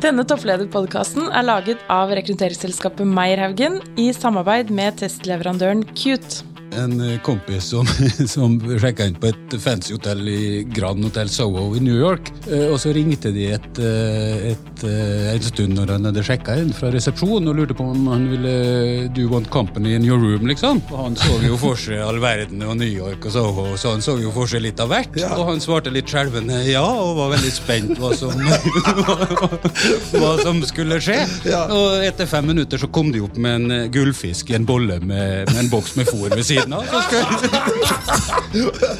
[0.00, 6.49] Denne topplederpodkasten er laget av rekrutteringsselskapet Meierhaugen i samarbeid med testleverandøren Cute.
[6.72, 7.86] En eh, kompis som,
[8.34, 12.30] som sjekka inn på et fancy hotell i Grand Hotel Soho i New York.
[12.46, 14.84] Eh, Og så ringte de et, eh, et,
[15.34, 18.52] en stund når han hadde sjekka inn fra resepsjonen og lurte på om han ville
[19.10, 20.78] Do you want company in your room, liksom?
[20.92, 24.04] Og han så jo for seg all verden og New York og Soho, så han
[24.04, 25.18] så jo for seg litt av hvert.
[25.34, 28.32] Og han svarte litt skjelvende ja, og var veldig spent hva som,
[30.20, 31.18] hva som skulle skje.
[31.74, 35.50] Og etter fem minutter så kom de opp med en gullfisk i en bolle med,
[35.50, 36.84] med en boks med fôr ved siden av.
[36.90, 37.24] Så skulle,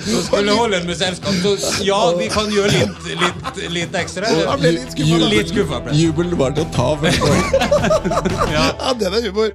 [0.04, 1.34] så skulle holde med selskap.
[1.44, 4.30] Så ja, vi kan gjøre litt, litt, litt ekstra.
[4.60, 5.82] Litt skuffa.
[5.92, 6.90] Jubelen var til å ta.
[8.50, 8.64] Ja.
[8.80, 9.52] Ja, den er humor.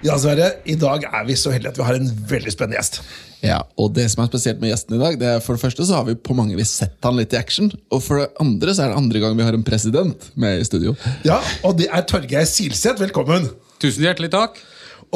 [0.00, 0.46] Ja, Sverre.
[0.64, 3.02] I dag er vi så heldige at vi har en veldig spennende gjest.
[3.44, 5.84] Ja, og det som er spesielt med gjesten i dag, det er for det første
[5.88, 7.68] så har vi på mange vis sett han litt i action.
[7.92, 10.64] Og for det andre så er det andre gang vi har en president med i
[10.68, 10.94] studio.
[11.28, 13.00] Ja, Og det er Torgeir Silseth.
[13.00, 13.50] Velkommen.
[13.80, 14.56] Tusen hjertelig takk.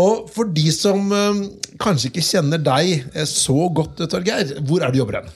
[0.01, 1.43] Og for de som eh,
[1.81, 5.35] kanskje ikke kjenner deg eh, så godt, Torgeir, hvor er du jobber hen?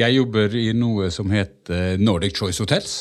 [0.00, 2.94] Jeg jobber i noe som heter Nordic Choice Hotels.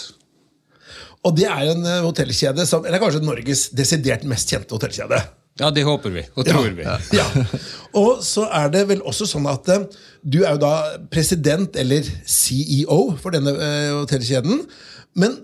[1.26, 5.22] Og det er en eh, hotellkjede som Eller kanskje Norges desidert mest kjente hotellkjede.
[5.62, 6.86] Ja, det håper vi, og tror vi.
[7.14, 7.28] Ja.
[8.02, 9.86] Og så er det vel også sånn at eh,
[10.24, 10.74] du er jo da
[11.14, 14.64] president, eller CEO, for denne eh, hotellkjeden.
[15.22, 15.38] Men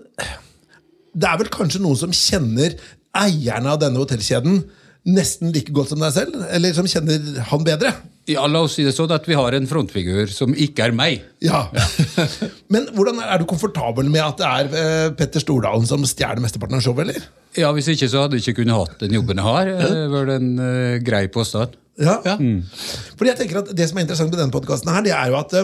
[1.14, 2.76] det er vel kanskje noen som kjenner
[3.18, 4.62] eierne av denne hotellkjeden
[5.08, 6.38] nesten like godt som deg selv?
[6.52, 7.94] Eller som kjenner han bedre?
[8.28, 11.22] Ja, la oss si det sånn at vi har en frontfigur som ikke er meg.
[11.44, 11.64] Ja.
[12.72, 16.76] Men hvordan er du komfortabel med at det er eh, Petter Stordalen som stjeler mesteparten
[16.76, 17.28] av showet, eller?
[17.56, 19.72] Ja, Hvis ikke så hadde jeg ikke kunnet hatt den jobben jeg har.
[19.80, 21.78] Det var en eh, grei påstand.
[21.98, 22.20] Ja.
[22.22, 22.36] ja.
[23.18, 25.56] Fordi jeg tenker at Det som er interessant med denne podkasten, er jo at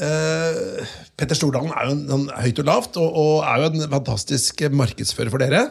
[0.00, 3.90] eh, Petter Stordalen er jo en, sånn høyt og lavt, og, og er jo en
[3.96, 5.64] fantastisk markedsfører for dere.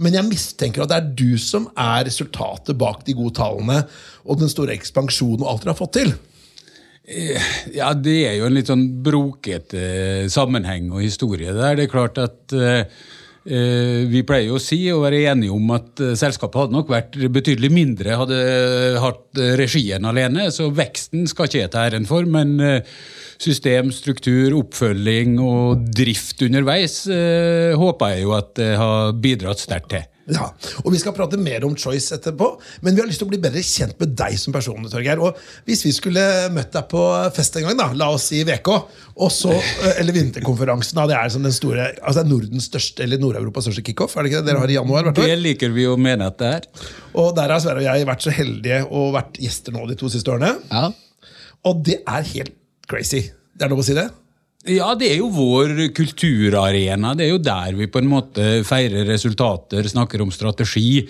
[0.00, 3.82] Men jeg mistenker at det er du som er resultatet bak de gode tallene
[4.24, 6.16] og den store ekspansjonen og alt dere har fått til.
[7.72, 11.78] Ja, det er jo en litt sånn brokete eh, sammenheng og historie der.
[11.78, 13.16] Det er klart at eh, eh,
[13.48, 17.16] vi pleier jo å si og være enige om at eh, selskapet hadde nok vært
[17.32, 18.40] betydelig mindre hadde
[19.00, 22.98] hatt eh, regien alene, så veksten skal ikke jeg ta æren for, men eh,
[23.40, 29.92] system, struktur, oppfølging og drift underveis eh, håper jeg jo at det har bidratt sterkt
[29.94, 30.06] til.
[30.28, 30.50] Ja,
[30.84, 32.50] og Vi skal prate mer om Choice etterpå,
[32.84, 34.84] men vi har lyst til å bli bedre kjent med deg som person.
[34.92, 35.22] Torgeir.
[35.24, 36.22] Og Hvis vi skulle
[36.52, 37.00] møtt deg på
[37.36, 38.68] fest en gang, da, la oss si VK,
[39.18, 39.54] og så,
[39.96, 44.16] eller vinterkonferansen, da, det er som den store, altså Nordens største, eller Nord-Europas største kickoff,
[44.16, 45.08] er det ikke det dere har i januar?
[45.08, 45.32] hvert år?
[45.32, 46.68] Det liker vi å mene at det er.
[47.18, 50.12] Og der har Sverre og jeg vært så heldige og vært gjester nå de to
[50.12, 50.54] siste årene.
[50.70, 50.90] Ja,
[51.66, 52.54] Og det er helt
[52.88, 53.24] crazy.
[53.58, 54.06] Det er lov å si det?
[54.68, 57.14] Ja, det er jo vår kulturarena.
[57.16, 61.06] Det er jo der vi på en måte feirer resultater, snakker om strategi,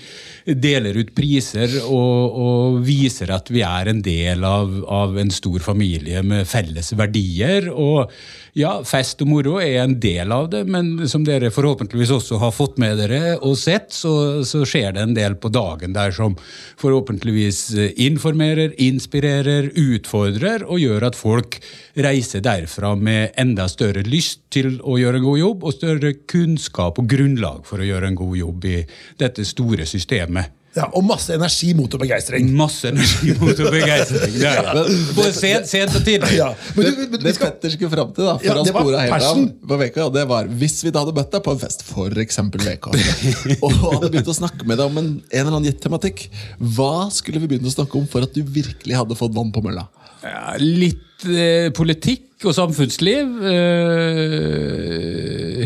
[0.46, 5.64] deler ut priser og, og viser at vi er en del av, av en stor
[5.64, 7.66] familie med felles verdier.
[7.72, 8.12] Og
[8.58, 12.54] ja, fest og moro er en del av det, men som dere forhåpentligvis også har
[12.54, 16.38] fått med dere og sett, så, så skjer det en del på dagen der som
[16.78, 17.60] forhåpentligvis
[18.06, 21.60] informerer, inspirerer, utfordrer og gjør at folk
[21.98, 27.00] reiser derfra med enda større lyst til å gjøre en god jobb, og større kunnskap
[27.00, 28.78] og grunnlag for å gjøre en god jobb i
[29.20, 30.54] dette store systemet.
[30.76, 32.50] Ja, Og masse energi, mot og begeistring.
[32.54, 34.37] Masse energi mot og begeistring.
[34.44, 34.75] Ja, ja.
[35.16, 36.37] Både sent, sent og tidlig.
[36.37, 38.75] Ja, men du, men, Det skal, Petter skulle fram til, da, for Ja, han det
[38.76, 39.41] var spora helt av
[39.72, 42.41] på VK, det var hvis vi da hadde møtt deg på en fest, f.eks.
[42.69, 42.91] VK,
[43.64, 46.28] og hadde begynt å snakke med deg om en, en eller annen gitt tematikk,
[46.76, 49.64] hva skulle vi begynne å snakke om for at du virkelig hadde fått vann på
[49.64, 49.88] mølla?
[50.22, 53.26] Ja, litt eh, politikk og samfunnsliv.
[53.50, 55.19] Eh,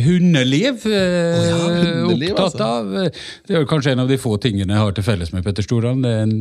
[0.07, 0.87] hundeliv.
[0.89, 2.65] Eh, ja, hundeliv, opptatt altså.
[2.65, 3.11] av.
[3.47, 6.03] Det er kanskje en av de få tingene jeg har til felles med Petter Stordalen.
[6.05, 6.33] Det en,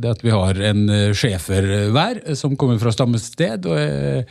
[0.00, 3.66] det er at vi har en eh, schæfer hver eh, som kommer fra samme sted.
[3.68, 4.24] og eh,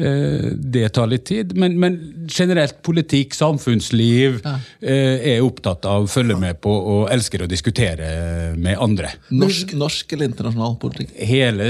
[0.00, 1.52] eh, Det tar litt tid.
[1.58, 1.98] Men, men
[2.32, 4.56] generelt politikk, samfunnsliv, ja.
[4.88, 8.08] er opptatt av, følger med på og elsker å diskutere
[8.56, 9.12] med andre.
[9.36, 11.12] Norsk, norsk eller internasjonal politikk?
[11.28, 11.66] hele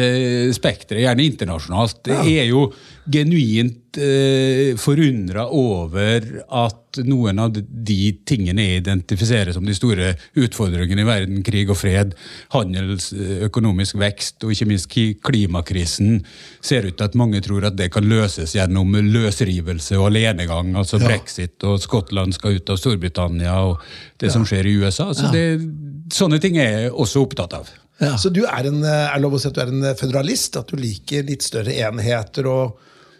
[0.54, 1.98] spekteret, gjerne internasjonalt.
[2.06, 2.68] Det er jo
[3.10, 11.04] genuint eh, forundra over at noen av de tingene jeg identifiserer som de store utfordringene
[11.04, 12.14] i verden, krig og fred,
[12.54, 14.92] handels, eh, økonomisk vekst og ikke minst
[15.24, 16.22] klimakrisen,
[16.60, 20.74] ser ut til at mange tror at det kan løses gjennom løsrivelse og alenegang.
[20.78, 23.82] Altså brexit, og Skottland skal ut av Storbritannia, og
[24.20, 25.10] det som skjer i USA.
[25.16, 25.46] Så det,
[26.14, 27.70] sånne ting er jeg også opptatt av.
[27.98, 28.12] Ja.
[28.20, 30.60] Så du er en, er lov å si at du er en føderalist?
[30.60, 32.78] At du liker litt større enheter og,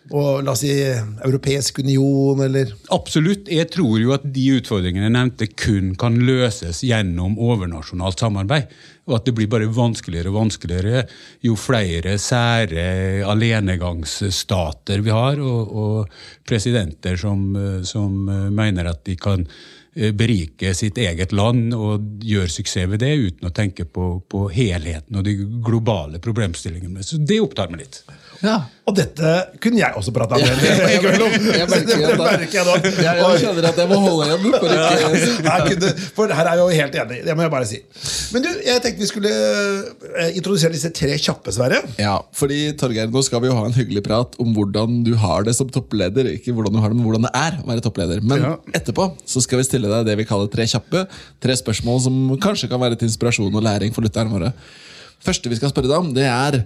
[0.09, 3.49] og la oss si Europeisk union, eller Absolutt.
[3.53, 8.73] Jeg tror jo at de utfordringene jeg nevnte, kun kan løses gjennom overnasjonalt samarbeid.
[9.09, 11.03] Og at det blir bare vanskeligere og vanskeligere
[11.45, 17.51] jo flere sære alenegangsstater vi har, og, og presidenter som,
[17.89, 23.15] som mener at de kan eh, berike sitt eget land og gjøre suksess ved det
[23.17, 27.05] uten å tenke på, på helheten og de globale problemstillingene.
[27.05, 28.03] Så det opptar meg litt.
[28.45, 28.57] Ja.
[28.89, 29.31] Og dette
[29.61, 31.33] kunne jeg også prata med Jeg deg om.
[31.59, 34.45] Jeg merker jeg jeg, jeg kjenner at jeg må holde igjen.
[34.55, 37.19] For ikke, Her kunne, for her er jeg jo helt enig.
[37.27, 37.81] Det må jeg bare si.
[38.33, 41.83] Men du, jeg tenkte vi skulle eh, introdusere disse tre kjappe, Sverre.
[42.01, 45.45] Ja, fordi Torgeir, nå skal vi jo ha en hyggelig prat om hvordan du har
[45.49, 46.31] det som toppleder.
[46.39, 48.23] Ikke hvordan du har det, men hvordan det er å være toppleder.
[48.25, 48.55] Men Ja.
[48.81, 51.05] etterpå så skal vi stille deg det vi kaller tre kjappe.
[51.45, 54.55] Tre spørsmål som kanskje kan være til inspirasjon og læring for lytterne våre.
[55.25, 56.63] Første vi skal spørre deg om, det er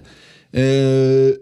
[0.53, 1.33] eh,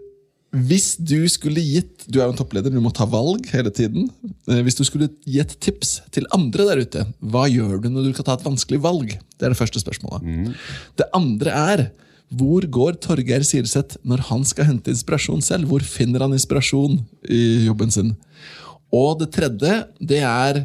[0.52, 4.10] Hvis du skulle gitt Du er jo en toppleder, du må ta valg hele tiden.
[4.50, 8.10] Eh, hvis du skulle gi et tips til andre der ute, hva gjør du når
[8.10, 9.14] du skal ta et vanskelig valg?
[9.16, 10.52] Det er det første spørsmålet.
[11.00, 11.84] Det andre er
[12.32, 15.68] hvor går Torgeir Sirseth når han skal hente inspirasjon selv?
[15.68, 18.14] Hvor finner han inspirasjon i jobben sin?
[18.92, 20.62] Og det tredje, det er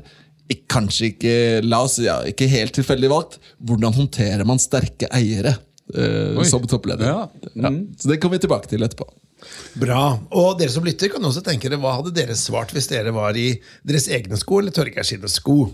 [0.71, 1.33] kanskje ikke,
[1.67, 3.39] la oss, ja, ikke helt tilfeldig valgt.
[3.59, 5.57] Hvordan håndterer man sterke eiere
[5.87, 7.07] Uh, som toppleder?
[7.07, 7.51] Ja.
[7.55, 9.05] Ja, så det kommer vi tilbake til etterpå.
[9.77, 10.17] Bra.
[10.33, 13.37] Og dere som lytter, kan også tenke dere hva hadde dere svart hvis dere var
[13.37, 13.51] i
[13.87, 15.67] deres egne sko eller Torgeir sine sko.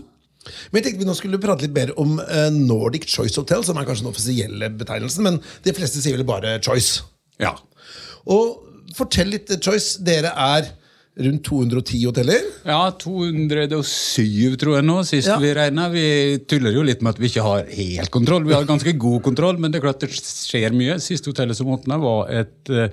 [0.70, 3.78] Men jeg tenkte vi nå skulle prate litt mer om eh, Nordic Choice Hotel, som
[3.80, 7.04] er kanskje den offisielle betegnelsen, men de fleste sier vel bare Choice.
[7.40, 7.54] Ja.
[8.28, 8.60] Og
[8.96, 9.96] fortell litt, Choice.
[10.04, 10.68] Dere er
[11.14, 12.40] rundt 210 hoteller.
[12.66, 15.36] Ja, 207 tror jeg nå, sist Ja.
[15.38, 15.88] vi regna.
[15.88, 18.44] Vi tuller jo litt med at vi ikke har helt kontroll.
[18.44, 20.98] Vi har ganske god kontroll, men det er klart det skjer mye.
[20.98, 22.88] Siste hotellet som åpna, var et uh,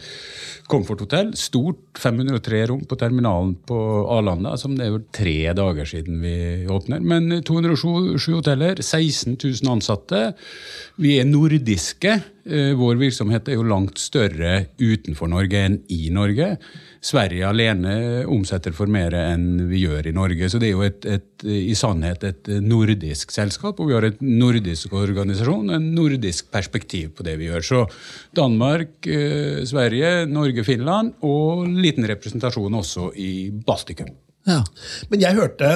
[0.70, 1.34] komforthotell.
[1.36, 3.80] Stort, 503 rom på terminalen på
[4.14, 7.02] Arlanda, som det er jo tre dager siden vi åpner.
[7.02, 10.36] Men 207 hoteller, 16 000 ansatte.
[11.02, 12.22] Vi er nordiske.
[12.46, 16.58] Uh, Vår virksomhet er jo langt større utenfor Norge enn i Norge.
[17.02, 17.94] Sverige alene
[18.30, 20.50] omsetter for mer enn vi gjør i Norge.
[20.54, 24.22] Så det er jo et, et, i sannhet et nordisk selskap, og vi har et
[24.22, 27.66] nordisk organisasjon, en nordisk perspektiv på det vi gjør.
[27.66, 27.82] Så
[28.38, 34.14] Danmark, eh, Sverige, Norge, Finland og liten representasjon også i Baltikum.
[34.46, 34.62] Ja.
[35.10, 35.74] Men jeg hørte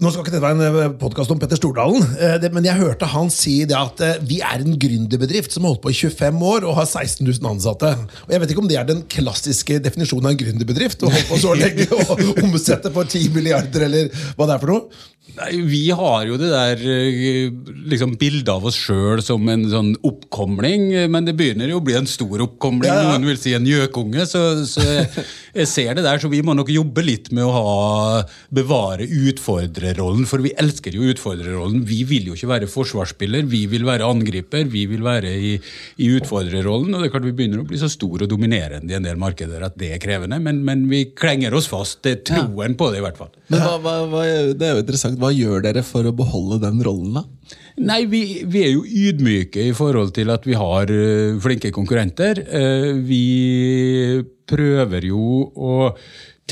[0.00, 3.28] nå skal ikke dette være en podkast om Petter Stordalen, eh, men jeg hørte han
[3.32, 6.64] si det at eh, vi er en gründerbedrift som har holdt på i 25 år
[6.64, 7.90] og har 16 000 ansatte.
[8.24, 11.04] Og Jeg vet ikke om det er den klassiske definisjonen av en gründerbedrift.
[11.04, 14.08] Å holde på så lenge og omsette for 10 milliarder, eller
[14.38, 15.02] hva det er for noe.
[15.32, 17.46] Nei, Vi har jo det der eh,
[17.88, 21.94] liksom, bildet av oss sjøl som en sånn oppkomling, men det begynner jo å bli
[21.96, 22.90] en stor oppkomling.
[22.90, 23.12] Ja, ja.
[23.14, 24.26] Noen vil si en gjøkunge.
[24.28, 25.24] Så, så jeg,
[25.54, 30.26] jeg ser det der, så vi må nok jobbe litt med å ha, bevare utfordrerrollen.
[30.28, 31.80] For vi elsker jo utfordrerrollen.
[31.88, 34.66] Vi vil jo ikke være forsvarsspiller, vi vil være angriper.
[34.74, 35.54] Vi vil være i,
[36.02, 36.92] i utfordrerrollen.
[36.92, 39.22] Og det er klart vi begynner å bli så store og dominerende i en del
[39.22, 42.02] markeder at det er krevende, men, men vi klenger oss fast.
[42.04, 43.32] Det er troen på det, i hvert fall.
[43.48, 45.11] Men hva, hva, hva, det er jo interessant.
[45.20, 47.24] Hva gjør dere for å beholde den rollen, da?
[47.82, 52.42] Nei, vi, vi er jo ydmyke i forhold til at vi har eh, flinke konkurrenter.
[52.44, 55.76] Eh, vi prøver jo å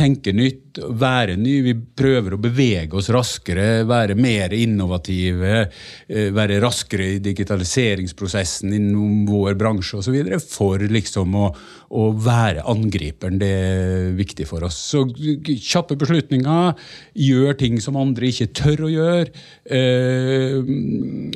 [0.01, 1.57] tenke nytt, være ny.
[1.67, 5.67] Vi prøver å bevege oss raskere, være mer innovative,
[6.09, 10.17] eh, være raskere i digitaliseringsprosessen innom vår bransje osv.
[10.51, 11.51] For liksom å,
[11.91, 13.39] å være angriperen.
[13.41, 14.79] Det er viktig for oss.
[14.93, 16.75] Så kjappe beslutninger,
[17.15, 19.45] gjør ting som andre ikke tør å gjøre.
[19.71, 20.61] Eh,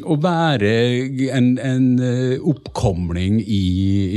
[0.04, 0.74] å være
[1.34, 3.64] en, en eh, oppkomling i,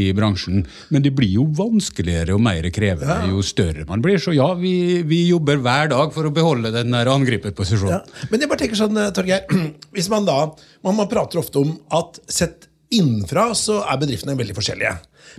[0.07, 0.63] i bransjen.
[0.93, 4.19] Men det blir jo vanskeligere og mer krevende jo større man blir.
[4.21, 7.99] Så ja, vi, vi jobber hver dag for å beholde den der angriperposisjonen.
[7.99, 8.27] Ja.
[8.31, 9.45] Men jeg bare tenker sånn, eh, Torgeir,
[9.95, 14.55] hvis man da man, man prater ofte om at sett innenfra så er bedriftene veldig
[14.55, 14.95] forskjellige.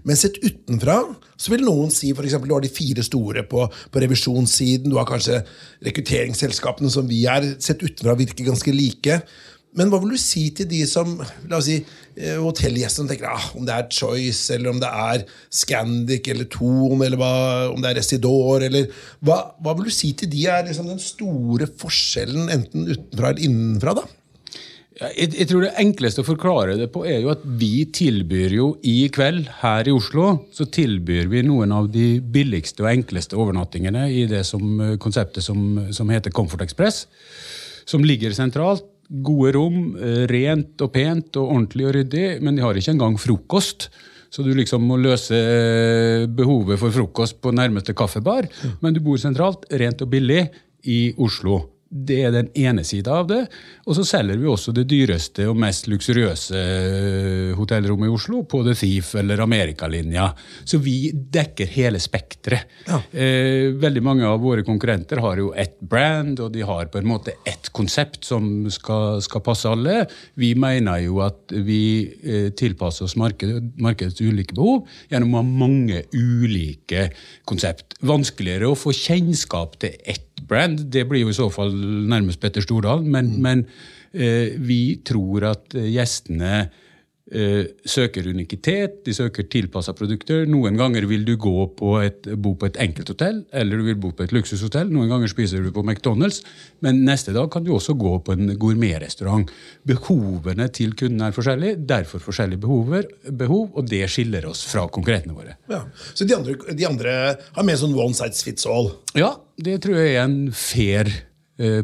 [0.07, 0.99] Men sett utenfra
[1.39, 4.91] så vil noen si eksempel, du har de fire store på, på revisjonssiden.
[4.93, 5.41] Du har kanskje
[5.87, 7.47] rekrutteringsselskapene som vi er.
[7.63, 9.21] Sett utenfra virker ganske like.
[9.77, 11.77] Men hva vil du si til de som la oss si,
[12.19, 16.49] hotellgjestene hotellgjester som tenker ah, om det er Choice, eller om det er Scandic eller
[16.51, 17.33] Thon, eller hva,
[17.71, 18.89] om det er Residor, eller
[19.23, 23.45] hva, hva vil du si til de er liksom den store forskjellen, enten utenfra eller
[23.45, 23.95] innenfra?
[24.01, 24.09] da?
[24.99, 28.69] Jeg, jeg tror Det enkleste å forklare det på er jo at vi tilbyr jo
[28.83, 34.09] i kveld her i Oslo så tilbyr vi noen av de billigste og enkleste overnattingene
[34.11, 37.05] i det som, eh, konseptet som, som heter Comfort Express.
[37.87, 38.83] Som ligger sentralt.
[39.09, 43.17] Gode rom, eh, rent og pent og ordentlig og ryddig, men de har ikke engang
[43.21, 43.89] frokost.
[44.29, 48.49] Så du liksom må løse eh, behovet for frokost på nærmeste kaffebar.
[48.83, 50.49] Men du bor sentralt, rent og billig,
[50.85, 51.63] i Oslo.
[51.89, 53.41] Det er den ene sida av det.
[53.89, 58.61] Og så selger vi også det dyreste og mest luksuriøse eh, hotellrommet i Oslo på
[58.67, 60.27] The Thief eller Amerikalinja.
[60.69, 62.69] Så vi dekker hele spekteret.
[62.89, 63.01] Ja.
[63.09, 67.09] Eh, veldig mange av våre konkurrenter har jo ett brand, og de har på en
[67.09, 70.03] måte ett konsept som skal, skal passe alle.
[70.37, 71.81] Vi mener jo at vi
[72.21, 77.09] eh, tilpasser oss markedet, markedets ulike behov gjennom å ha mange ulike
[77.49, 77.97] konsept.
[78.05, 81.75] Vanskeligere å få kjennskap til ett brand, det blir jo i så fall
[82.09, 83.65] nærmest Petter Stordalen, men, men
[84.13, 86.69] eh, vi tror at eh, gjestene
[87.29, 90.47] søker unikitet, de søker tilpassa produkter.
[90.49, 94.13] Noen ganger vil du gå på et, bo på et enkelthotell, eller du vil bo
[94.17, 94.89] på et luksushotell.
[94.93, 96.41] Noen ganger spiser du på McDonald's,
[96.85, 99.51] men neste dag kan du også gå på en gourmetrestaurant.
[99.89, 105.37] Behovene til kundene er forskjellige, derfor forskjellige behover, behov, og det skiller oss fra konkurrentene
[105.37, 105.59] våre.
[105.71, 105.85] Ja.
[106.15, 108.93] Så de andre, de andre har mer sånn one size fits all?
[109.19, 111.28] Ja, det tror jeg er en fair eh,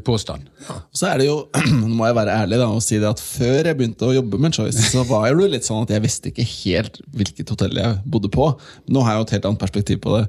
[0.07, 0.49] påstand.
[0.71, 1.39] Og så er det jo,
[1.81, 4.39] nå må jeg være ærlig da, og si det at Før jeg begynte å jobbe
[4.41, 7.81] med Choice, så var det jo litt sånn at jeg visste ikke helt hvilket hotell
[7.81, 8.53] jeg bodde på.
[8.87, 10.29] Nå har jeg jo et helt annet perspektiv på det.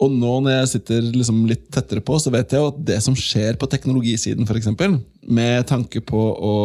[0.00, 2.98] Og nå når jeg sitter liksom litt tettere på, så vet jeg jo at det
[3.04, 4.96] som skjer på teknologisiden, for eksempel,
[5.28, 6.56] med tanke på å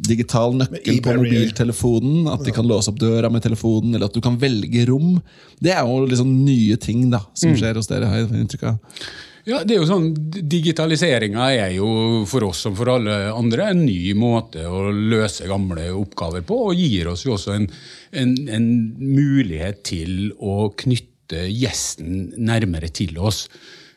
[0.00, 4.22] digital nøkkel på mobiltelefonen, at de kan låse opp døra med telefonen, eller at du
[4.24, 5.18] kan velge rom.
[5.60, 9.02] Det er jo liksom nye ting da, som skjer hos dere, har jeg inntrykk av.
[9.48, 10.10] Ja, det er jo sånn,
[10.52, 11.88] Digitaliseringa er jo
[12.28, 16.80] for oss som for alle andre en ny måte å løse gamle oppgaver på, og
[16.80, 17.68] gir oss jo også en,
[18.12, 18.68] en, en
[19.00, 23.46] mulighet til å knytte gjesten nærmere til oss.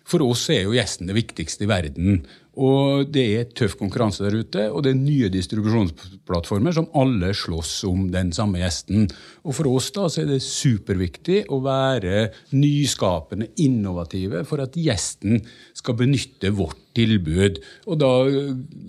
[0.07, 2.23] For oss er jo gjesten det viktigste i verden.
[2.53, 7.71] Og det er tøff konkurranse der ute, og det er nye distribusjonsplattformer som alle slåss
[7.89, 9.07] om den samme gjesten.
[9.41, 15.41] Og for oss da så er det superviktig å være nyskapende, innovative, for at gjesten
[15.73, 17.59] skal benytte vårt tilbud.
[17.89, 18.11] Og da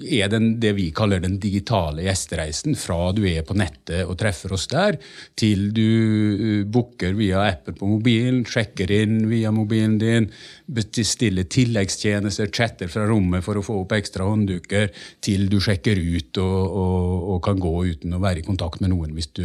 [0.04, 4.54] er den det vi kaller den digitale gjestereisen, fra du er på nettet og treffer
[4.56, 4.99] oss der,
[5.38, 10.28] til du uh, booker via appen på mobilen, sjekker inn via mobilen din,
[10.66, 14.90] bestiller tilleggstjenester, chatter fra rommet for å få opp ekstra håndduker,
[15.25, 18.92] til du sjekker ut og, og, og kan gå uten å være i kontakt med
[18.92, 19.44] noen hvis du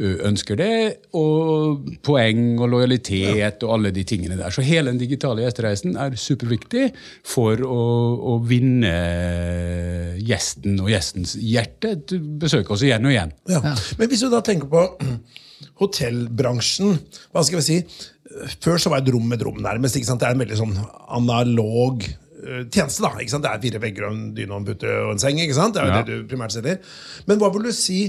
[0.00, 0.74] ønsker det.
[1.18, 4.52] Og poeng og lojalitet og alle de tingene der.
[4.54, 6.90] Så hele den digitale gjestereisen er superviktig
[7.26, 7.80] for å,
[8.30, 8.90] å vinne
[10.20, 11.94] gjesten og gjestens hjerte.
[12.40, 13.32] Besøke oss igjen og igjen.
[13.50, 13.60] Ja.
[13.98, 14.84] Men hvis du da tenker på
[15.80, 16.96] hotellbransjen
[17.32, 17.78] Hva skal vi si?
[18.62, 19.96] Før så var et rom et rom, nærmest.
[19.98, 20.20] ikke sant?
[20.22, 20.76] Det er en veldig sånn
[21.10, 23.02] analog eh, tjeneste.
[23.02, 23.42] da, ikke sant?
[23.46, 25.40] Det er fire vegger og en dyne og en pute og en seng.
[25.42, 25.74] ikke sant?
[25.74, 26.02] Det er jo Ja.
[26.06, 26.78] det du primært selger.
[27.26, 28.04] Men hva vil du si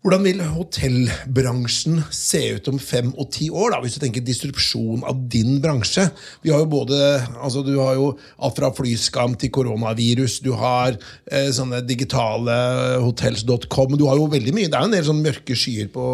[0.00, 5.02] hvordan vil hotellbransjen se ut om fem og ti år, da, hvis du tenker distrupsjon
[5.04, 6.06] av din bransje?
[6.40, 6.96] Vi har jo både,
[7.36, 10.38] altså Du har jo alt fra flyskam til koronavirus.
[10.40, 12.56] Du har eh, sånne digitale
[13.04, 13.98] hotels.com.
[14.00, 16.06] Du har jo veldig mye, Det er jo en del sånn mørke skyer på,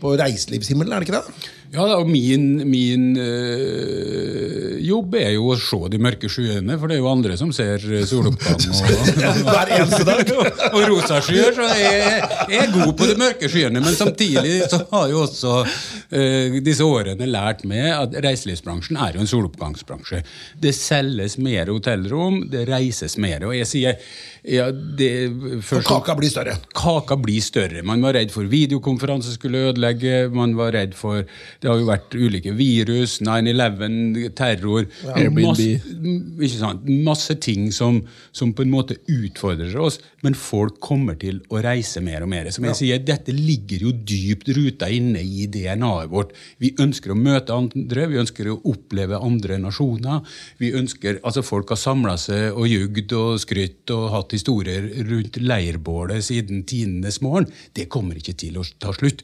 [0.00, 1.48] på reiselivshimmelen, er det ikke det?
[1.74, 6.96] Ja, og Min, min øh, jobb er jo å se de mørke skyene, for det
[6.96, 8.92] er jo andre som ser soloppgang og,
[9.48, 10.32] Hver eneste dag.
[10.74, 11.52] og rosa skyer.
[11.56, 12.22] Så jeg,
[12.54, 16.86] jeg er god på de mørke skyene, men samtidig så har jo også øh, disse
[16.86, 20.22] årene lært meg at reiselivsbransjen er jo en soloppgangsbransje.
[20.64, 23.44] Det selges mer hotellrom, det reises mer.
[23.50, 24.00] Og jeg sier
[24.48, 26.54] ja, det, Og først- kaka blir større.
[26.72, 27.82] kaka blir større.
[27.84, 29.87] Man var redd for videokonferanse skulle ødelegge.
[30.34, 31.24] Man var redd for
[31.60, 34.86] Det har jo vært ulike virus, 9-11, terror.
[35.38, 36.88] Masse, mm, ikke sant?
[37.06, 38.02] Masse ting som,
[38.32, 40.00] som på en måte utfordrer oss.
[40.26, 42.50] Men folk kommer til å reise mer og mer.
[42.54, 46.34] Som jeg sier, Dette ligger jo dypt ruta inne i DNA-et vårt.
[46.62, 50.24] Vi ønsker å møte andre, vi ønsker å oppleve andre nasjoner.
[50.58, 55.38] vi ønsker, altså Folk har samla seg og jugd og skrytt og hatt historier rundt
[55.40, 57.48] leirbålet siden tidenes morgen.
[57.74, 59.22] Det kommer ikke til å ta slutt.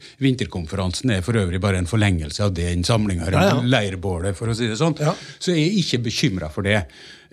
[0.55, 3.61] Vinterkonferansen er for øvrig bare en forlengelse av den samlinga Ja, ja.
[3.61, 4.95] leirbålet, for å si det sånn.
[4.99, 5.13] Ja.
[5.39, 6.85] Så jeg er ikke bekymra for det.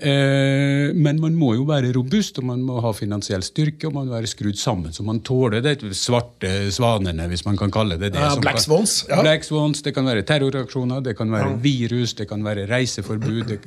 [0.02, 4.08] Eh, men man må jo være robust, og man må ha finansiell styrke, og man
[4.08, 8.12] må være skrudd sammen så man tåler det svarte svanene, hvis man kan kalle det
[8.14, 8.18] det.
[8.18, 9.20] Ja, som Black Swans, ja.
[9.22, 13.58] Black Swans, Det kan være terroraksjoner, det kan være virus, det kan være reiseforbud,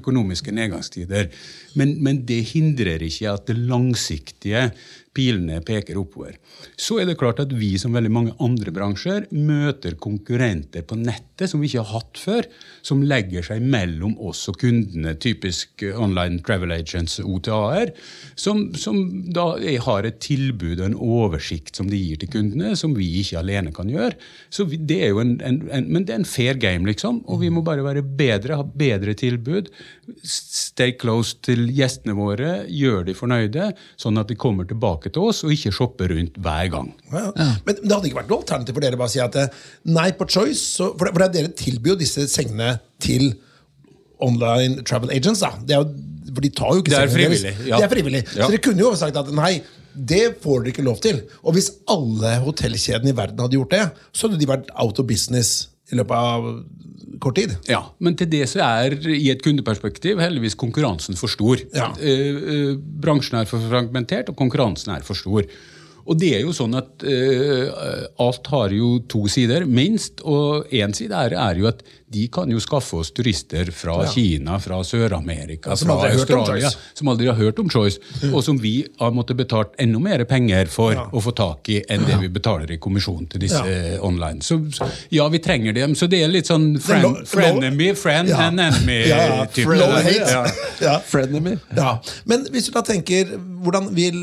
[0.00, 1.30] økonomiske nedgangstider.
[1.74, 4.70] Men, men det hindrer ikke at det langsiktige
[5.18, 6.38] pilene peker oppover.
[6.78, 11.50] Så er det klart at vi, som veldig mange andre bransjer, møter konkurrenter på nettet
[11.50, 12.48] som vi ikke har hatt før,
[12.86, 17.92] som legger seg mellom oss og kundene, typisk online travel agents, OTA-er,
[18.38, 18.98] som, som
[19.34, 19.50] da
[19.84, 23.74] har et tilbud og en oversikt som de gir til kundene, som vi ikke alene
[23.74, 24.14] kan gjøre.
[24.54, 27.22] Så vi, det er jo en, en, en, men det er en fair game, liksom,
[27.26, 29.70] og vi må bare være bedre, ha bedre tilbud.
[30.22, 35.42] Stay close til gjestene våre, gjør de fornøyde, sånn at de kommer tilbake til oss
[35.44, 36.92] og ikke shoppe rundt hver gang.
[37.12, 37.48] Ja, ja.
[37.66, 39.48] Men det hadde ikke vært noe alternativ for dere bare å si at eh,
[39.94, 42.74] nei, på Choice så, For, det- for det er dere tilbyr jo disse sengene
[43.04, 43.32] til
[44.20, 45.40] online travel agents.
[45.44, 45.90] da det er jo,
[46.34, 47.76] For de tar jo ikke Det er frivillig, ja.
[47.80, 48.22] Det er frivillig.
[48.36, 48.44] Ja.
[48.46, 49.52] Så dere kunne jo sagt at nei,
[49.98, 51.22] det får dere ikke lov til.
[51.42, 55.06] Og hvis alle hotellkjedene i verden hadde gjort det, så hadde de vært out of
[55.08, 56.50] business i løpet av
[57.22, 57.54] kort tid.
[57.68, 61.60] Ja, Men til det så er i et kundeperspektiv heldigvis konkurransen for stor.
[61.74, 61.90] Ja.
[62.00, 65.48] Eh, eh, bransjen er for fragmentert, og konkurransen er for stor.
[66.08, 67.68] Og det er jo sånn at eh,
[68.24, 70.22] alt har jo to sider, minst.
[70.24, 74.58] Og én side er, er jo at de kan jo skaffe oss turister fra Kina,
[74.58, 76.76] fra Sør-Amerika, Ja, som fra Australia, Choice.
[76.94, 77.98] som aldri har hørt om Choice,
[78.32, 81.04] og som vi har måttet betalt enda mer penger for Ja.
[81.12, 83.98] å få tak i enn det vi betaler i kommisjon til disse Ja.
[84.02, 84.40] online.
[84.40, 84.58] Så
[85.10, 85.94] ja, vi trenger dem.
[85.94, 88.40] Så det er litt sånn friend, frenemy, friend Ja.
[88.48, 89.04] and enemy
[89.52, 89.76] type.
[89.76, 90.00] ja.
[90.28, 90.46] Ja.
[90.80, 90.98] Ja.
[91.00, 91.58] Frenemy.
[91.76, 93.24] Ja, Men hvis du da tenker
[93.62, 94.14] hvordan vil,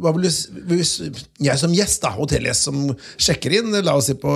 [0.00, 0.90] hva vil hvis
[1.40, 4.32] Jeg som gjest, da, hotellgjest som sjekker inn, la oss si på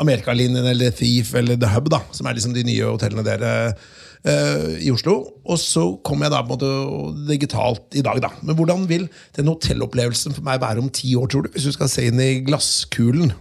[0.00, 4.72] Amerikalinjen eller Thief eller The Hub, da, som er liksom de nye hotellene dere uh,
[4.80, 5.16] i Oslo.
[5.44, 8.32] Og så kommer jeg da på en måte digitalt i dag, da.
[8.42, 9.06] Men hvordan vil
[9.38, 11.52] den hotellopplevelsen for meg være om ti år, tror du?
[11.54, 13.34] Hvis du skal se inn i glasskulen?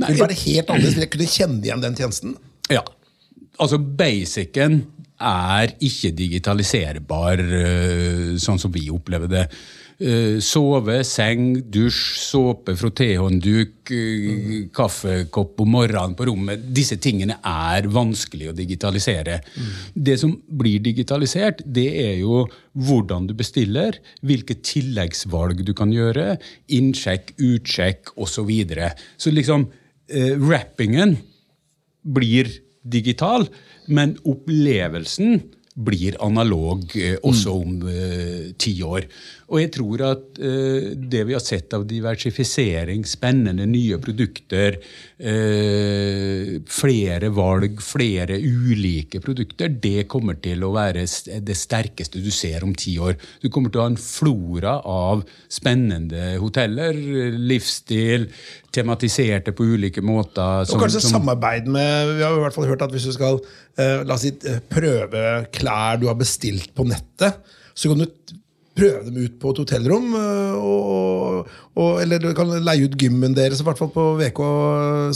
[0.00, 0.96] Nei, vil det være helt annerledes?
[0.96, 2.38] Vil jeg kunne kjenne igjen den tjenesten?
[2.72, 2.84] Ja.
[3.60, 4.82] Altså, basicen
[5.20, 9.44] er ikke digitaliserbar eh, sånn som vi opplever det.
[10.00, 16.62] Eh, sove, seng, dusj, såpe, frottéhåndduk, eh, kaffekopp om morgenen på rommet.
[16.72, 19.42] Disse tingene er vanskelig å digitalisere.
[19.92, 26.38] Det som blir digitalisert, det er jo hvordan du bestiller, hvilke tilleggsvalg du kan gjøre,
[26.70, 28.40] innsjekk, utsjekk osv.
[28.40, 28.94] Så, videre.
[29.18, 29.68] så liksom,
[30.08, 31.18] eh, rappingen
[32.02, 32.48] blir
[32.88, 33.46] digital,
[33.86, 35.42] men opplevelsen
[35.74, 39.06] blir analog eh, også om eh, ti år.
[39.50, 44.80] Og jeg tror at eh, det vi har sett av diversifisering, spennende nye produkter,
[45.18, 51.06] eh, flere valg, flere ulike produkter, det kommer til å være
[51.46, 53.18] det sterkeste du ser om ti år.
[53.42, 56.98] Du kommer til å ha en flora av spennende hoteller,
[57.38, 58.26] livsstil,
[58.74, 60.62] tematiserte på ulike måter.
[60.70, 63.40] Og kanskje samarbeid med Vi har i hvert fall hørt at hvis du skal
[63.76, 65.24] eh, la oss si, eh, prøve
[65.56, 67.40] klær du har bestilt på nettet,
[67.74, 68.36] så kan du
[68.80, 70.12] prøve dem ut på et hotellrom.
[70.14, 73.60] eh, Og, og, eller du kan leie ut gymmen deres.
[73.60, 74.40] I hvert fall på VK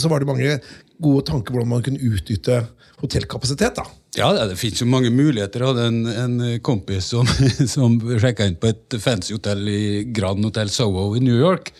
[0.01, 0.57] så var det mange
[1.01, 2.65] gode tanker hvordan man kunne utnytte
[3.01, 3.75] hotellkapasitet.
[3.79, 3.85] da.
[4.15, 5.63] Ja, det, det finnes jo mange muligheter.
[5.63, 7.27] Jeg hadde en, en kompis som,
[7.75, 9.81] som sjekka inn på et fancy hotell i
[10.15, 11.71] Grand Hotel Soho i New York.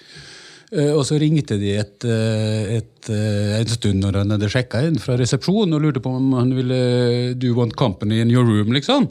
[0.73, 4.81] Eh, Og så ringte de et, eh, et, eh, en stund når han hadde sjekka
[4.87, 8.73] inn fra resepsjonen og lurte på om han ville Do want company in your room,
[8.73, 9.09] liksom.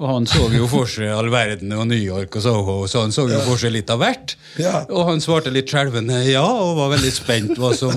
[0.00, 3.12] Og han så jo for seg all verden og New York og Soho, så han
[3.12, 4.32] så jo for seg litt av hvert.
[4.56, 4.80] Ja.
[4.88, 7.92] Og han svarte litt skjelvende ja, og var veldig spent hva som,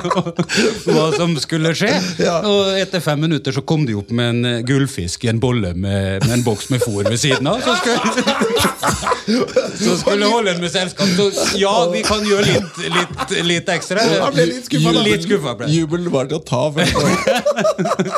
[0.90, 1.92] hva som skulle skje.
[2.18, 2.40] Ja.
[2.50, 5.70] Og etter fem minutter så kom de opp med en eh, gullfisk i en bolle
[5.78, 7.62] med, med en boks med fôr ved siden av.
[7.62, 7.98] Så skulle,
[9.84, 11.14] så skulle holde en med selskap.
[11.14, 11.30] Så
[11.62, 14.02] ja, vi kan gjøre litt, litt, litt ekstra.
[14.18, 14.98] Han ble litt skuffa.
[14.98, 16.64] Litt skuffa ble var til å ta.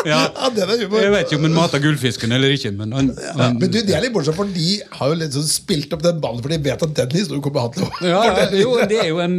[0.06, 0.22] Ja.
[0.54, 0.64] Det.
[0.64, 3.78] Jeg vet ikke om han mata gullfisken eller ikke, men han, Ja, han men du,
[3.86, 4.68] Det er litt morsomt, for de
[4.98, 7.74] har jo sånn spilt opp den ballen, for de vet at den historien kommer han
[7.74, 8.60] til å ja, ja, fortelle.
[8.62, 9.36] jo, det er jo en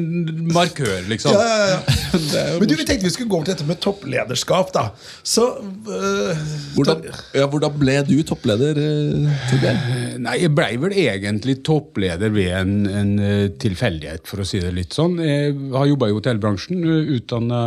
[0.56, 1.38] markør, liksom.
[1.38, 1.98] Ja, ja, ja.
[2.62, 4.74] Men du, vi tenkte vi skulle gå over til dette med topplederskap.
[4.76, 4.86] da
[5.22, 6.44] Så øh,
[6.76, 7.06] hvordan,
[7.38, 9.82] ja, hvordan ble du toppleder, eh, Torbjørn?
[10.28, 14.74] Nei, jeg blei vel egentlig toppleder ved en, en eh, tilfeldighet, for å si det
[14.76, 15.20] litt sånn.
[15.24, 16.84] Jeg har jobba i hotellbransjen,
[17.18, 17.62] utdanna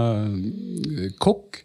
[1.22, 1.62] kokk.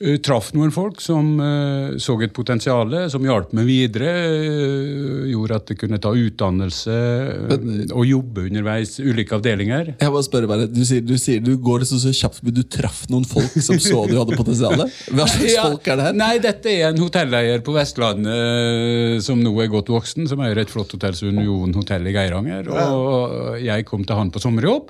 [0.00, 4.08] Eh, traff noen folk som eh, så et potensial, som hjalp meg videre.
[4.08, 6.94] eh, gjorde at jeg kunne ta utdannelse
[7.50, 9.90] men, og jobbe underveis ulike avdelinger.
[10.00, 12.62] Jeg bare spør bare, Du sier du, sier, du går liksom så kjapt, men du
[12.64, 14.86] traff noen folk som så du hadde potensial?
[15.12, 16.16] Hva slags Ja, folk er det her?
[16.16, 20.72] Nei, dette er en hotelleier på Vestlandet som nå er godt voksen, som eier et
[20.72, 22.72] flott hotell som Union hotell i Geiranger.
[22.72, 24.88] Og jeg kom til han på sommerjobb,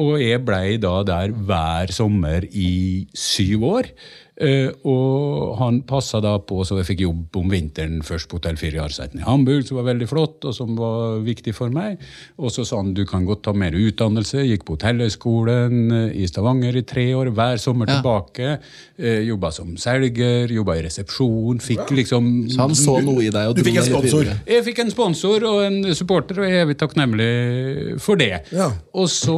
[0.00, 3.92] og jeg blei da der hver sommer i syv år.
[4.40, 8.56] Eh, og han passa da på, så jeg fikk jobb om vinteren først på Hotell
[8.56, 11.98] 4 i Arseiten i Hamburg, som var veldig flott, og som var viktig for meg.
[12.40, 14.40] Og så sa han du kan godt ta mer utdannelse.
[14.48, 17.98] Gikk på Hotellhøgskolen eh, i Stavanger i tre år, hver sommer Ja.
[18.00, 18.54] tilbake.
[18.96, 21.60] Eh, jobba som selger, jobba i resepsjon.
[21.60, 23.50] Fikk liksom Så han så noe i deg?
[23.52, 24.24] Og Du fikk en sponsor.
[24.46, 28.32] jeg fikk en sponsor og en supporter, og jeg er evig takknemlig for det.
[28.56, 28.70] Ja.
[28.94, 29.36] Og så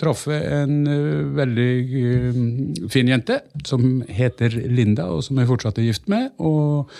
[0.00, 0.84] traff jeg en
[1.36, 6.30] veldig fin jente som heter Linda, og som jeg fortsatt er gift med.
[6.38, 6.92] og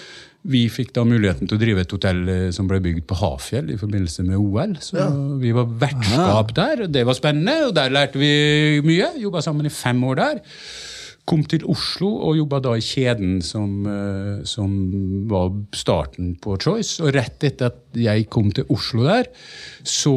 [0.47, 3.73] vi fikk da muligheten til å drive et hotell eh, som ble bygd på Hafjell
[3.75, 4.77] i forbindelse med OL.
[4.85, 5.07] Så
[5.43, 7.57] vi var vertskap der, og det var spennende.
[7.67, 8.31] Og der lærte vi
[8.87, 9.11] mye.
[9.19, 10.43] Jobba sammen i fem år der.
[11.27, 14.71] Kom til Oslo og jobba da i kjeden som, eh, som
[15.31, 17.01] var starten på Choice.
[17.03, 19.27] Og rett etter at jeg kom til Oslo der,
[19.83, 20.15] så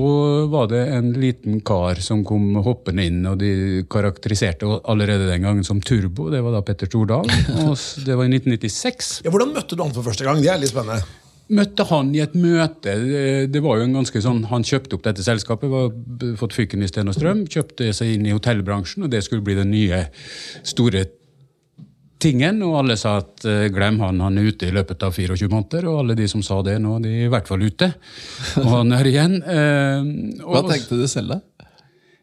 [0.51, 5.65] var det en liten kar som kom hoppende inn, og de karakteriserte allerede den gangen
[5.65, 6.29] som Turbo.
[6.29, 7.33] Det var da Petter Stordalen.
[7.69, 7.73] Og
[8.05, 10.41] det var i 1996 Ja, hvordan møtte du han for første gang?
[10.43, 11.01] Det er litt spennende.
[11.49, 12.93] Møtte han i et møte.
[13.51, 15.89] Det- var jo en ganske sånn, Han kjøpte opp dette selskapet, var
[16.37, 19.55] fått fyken i sten og strøm, kjøpte seg inn i hotellbransjen, og det skulle bli
[19.55, 20.07] den nye
[20.63, 21.05] store
[22.19, 22.61] tingen.
[22.67, 25.87] Og alle sa at eh, glem han, han er ute i løpet av 24 måneder.
[25.89, 27.93] Og alle de som sa det nå, de er i hvert fall ute.
[28.59, 29.37] Og han er igjen.
[29.43, 31.41] eh, Hva tenkte du selv, da?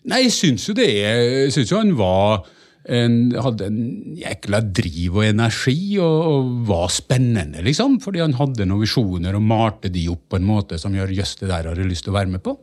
[0.06, 0.86] Nei, jeg syns jo det.
[0.94, 2.44] Jeg syns jo han var
[2.88, 3.80] en, hadde en
[4.20, 7.98] jækla driv og energi, og, og var spennende, liksom.
[8.04, 11.36] Fordi han hadde noen visjoner og malte de opp på en måte som gjør jøss,
[11.40, 12.56] det der har jeg lyst til å være med på.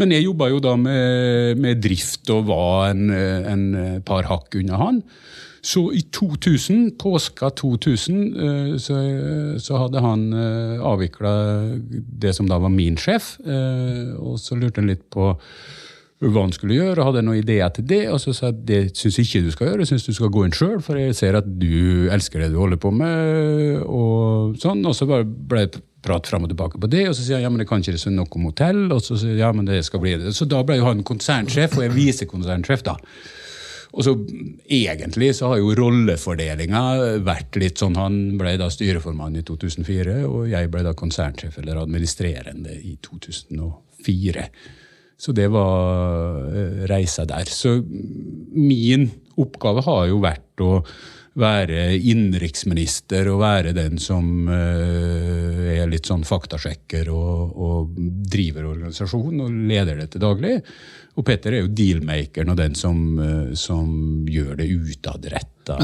[0.00, 3.64] Men jeg jobba jo da med, med drift og var en, en
[4.06, 5.02] par hakk unna han.
[5.60, 8.96] Så i 2000, påska 2000, eh, så,
[9.60, 11.32] så hadde han avvikla
[12.22, 13.34] det som da var min sjef.
[13.44, 15.34] eh, Og så lurte han litt på
[16.20, 18.02] hva han skulle gjøre, hadde noen ideer til det.
[18.12, 20.44] Og så sa jeg det syns ikke du skal gjøre, jeg syns du skal gå
[20.44, 23.80] inn sjøl, for jeg ser at du elsker det du holder på med.
[23.86, 27.38] Og sånn, og så ble det prat fram og tilbake på det, og så sier
[27.38, 29.50] han ja, men det kan ikke det noe om hotell, og så sier jeg ja,
[29.56, 30.32] men det skal bli det.
[30.36, 32.96] Så da ble jo han konsernsjef, og jeg visekonsernsjef, da.
[33.90, 34.12] Og så
[34.70, 36.82] Egentlig så har jo rollefordelinga
[37.26, 41.80] vært litt sånn Han ble da styreformann i 2004, og jeg ble da konsernsjef eller
[41.82, 44.46] administrerende i 2004.
[45.20, 47.48] Så det var eh, reisa der.
[47.52, 47.76] Så
[48.56, 50.78] min oppgave har jo vært å
[51.40, 58.00] være innenriksminister og være den som eh, er litt sånn faktasjekker og, og
[58.32, 60.56] driver organisasjonen og leder det til daglig.
[61.20, 65.78] Og Petter er jo dealmakeren og den som, eh, som gjør det utadretta.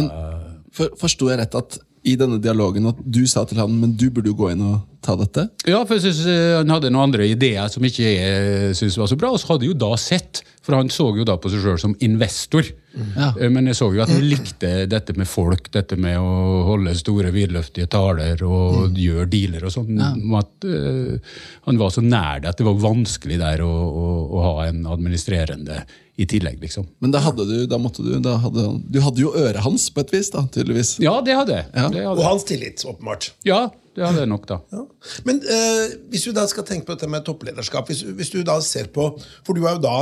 [0.72, 4.08] For, Forsto jeg rett at i denne dialogen at du sa til han men du
[4.14, 5.48] burde jo gå inn og ta dette?
[5.66, 9.10] Ja, for jeg synes eh, han hadde noen andre ideer som ikke jeg syntes var
[9.10, 9.32] så bra.
[9.34, 11.80] Og så hadde jeg jo da sett, for han så jo da på seg sjøl
[11.82, 12.68] som investor.
[12.96, 13.32] Ja.
[13.34, 16.94] Eh, Men jeg så jo at han likte dette med folk, dette med å holde
[16.98, 19.94] store, vidløftige taler og gjøre dealer og sånn.
[19.98, 20.14] Ja.
[20.40, 24.44] At uh, han var så nær det at det var vanskelig der å, å, å
[24.46, 25.82] ha en administrerende
[26.16, 26.86] i tillegg, liksom.
[27.04, 30.00] Men da hadde du da måtte du, da hadde, du hadde jo øret hans på
[30.00, 30.94] et vis, da, tydeligvis.
[31.04, 31.66] Ja, det hadde jeg.
[31.74, 31.88] Ja.
[31.92, 33.30] Det Og hans tillit, åpenbart.
[33.44, 34.60] Ja, det hadde jeg nok, da.
[34.72, 34.84] Ja.
[35.28, 38.58] Men eh, hvis du da skal tenke på dette med topplederskap hvis, hvis du da
[38.64, 39.10] ser på,
[39.44, 39.98] For du er jo da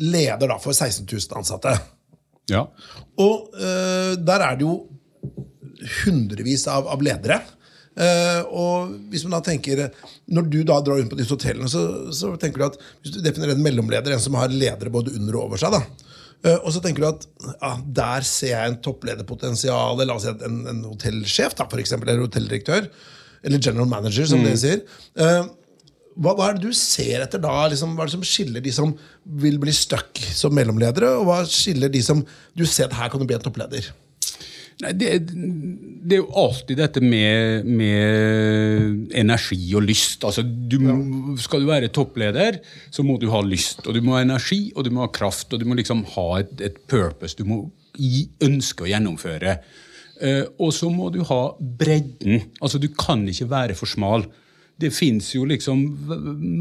[0.00, 1.74] leder da for 16 000 ansatte.
[2.50, 2.66] Ja.
[3.20, 4.78] Og eh, der er det jo
[6.04, 7.42] hundrevis av, av ledere.
[7.92, 9.82] Eh, og hvis man da tenker
[10.32, 11.82] Når du da drar rundt på disse hotellene, så,
[12.16, 15.36] så tenker du at hvis du definerer en mellomleder, en som har ledere både under
[15.36, 15.82] og over seg, da,
[16.46, 20.00] uh, og så tenker du at ja, der ser jeg en topplederpotensial.
[20.06, 22.88] La oss si en, en hotellsjef, da, for eksempel, eller hotelldirektør.
[23.42, 24.86] Eller general manager, som dere sier.
[25.18, 25.50] Uh,
[26.16, 27.54] hva, hva er det du ser etter da?
[27.72, 28.92] Liksom, hva er det som skiller de som
[29.42, 32.24] vil bli stuck som mellomledere, og hva skiller de som
[32.56, 33.92] du ser at her kan du bli en toppleder?
[34.80, 40.24] Nei, det, det er jo alltid dette med, med energi og lyst.
[40.26, 42.58] Altså, du, må- Skal du være toppleder,
[42.90, 43.84] så må du ha lyst.
[43.86, 46.26] Og du må ha energi, og du må ha kraft, og du må liksom ha
[46.40, 47.36] et, et purpose.
[47.38, 47.60] Du må
[47.98, 49.58] gi, ønske å gjennomføre.
[50.22, 52.42] Uh, og så må du ha bredden.
[52.62, 54.26] Altså, du kan ikke være for smal.
[54.80, 55.82] Det fins jo liksom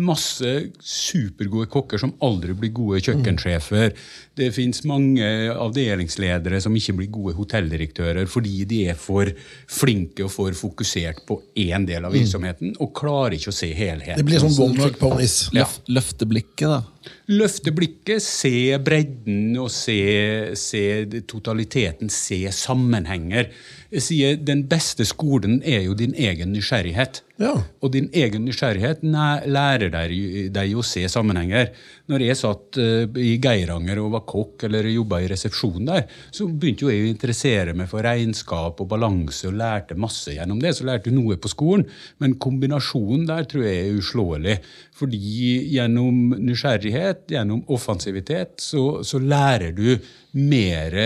[0.05, 0.49] masse
[0.83, 3.95] supergode kokker som aldri blir gode kjøkkensjefer.
[4.37, 9.31] Det fins mange avdelingsledere som ikke blir gode hotelldirektører fordi de er for
[9.71, 14.19] flinke og for fokusert på én del av virksomheten og klarer ikke å se helheten.
[14.19, 15.47] Det blir sånn one trick ponies.
[15.51, 15.63] Ja.
[15.63, 16.83] Løf, løfte blikket, da.
[17.31, 20.83] Løfte blikket, se bredden og se, se
[21.29, 23.49] totaliteten, se sammenhenger.
[23.91, 27.23] Jeg sier Den beste skolen er jo din egen nysgjerrighet.
[27.41, 27.55] Ja.
[27.81, 30.13] Og din egen nysgjerrighet lærer deg,
[30.53, 31.71] deg å se sammenhenger.
[32.11, 36.47] Når jeg satt eh, i Geiranger og var kokk eller jobba i resepsjonen der, så
[36.49, 40.73] begynte jo jeg å interessere meg for regnskap og balanse og lærte masse gjennom det.
[40.75, 41.87] Så lærte jeg noe på skolen,
[42.23, 44.57] men kombinasjonen der tror jeg er uslåelig.
[44.99, 45.21] Fordi
[45.77, 49.95] gjennom nysgjerrighet, gjennom offensivitet, så, så lærer du
[50.37, 50.99] mer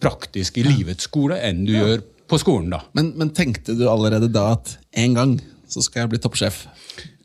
[0.00, 2.84] praktisk i livets skole enn du gjør på skolen, da.
[2.96, 5.40] Men, men tenkte du allerede da at en gang
[5.70, 6.62] så skal jeg bli toppsjef?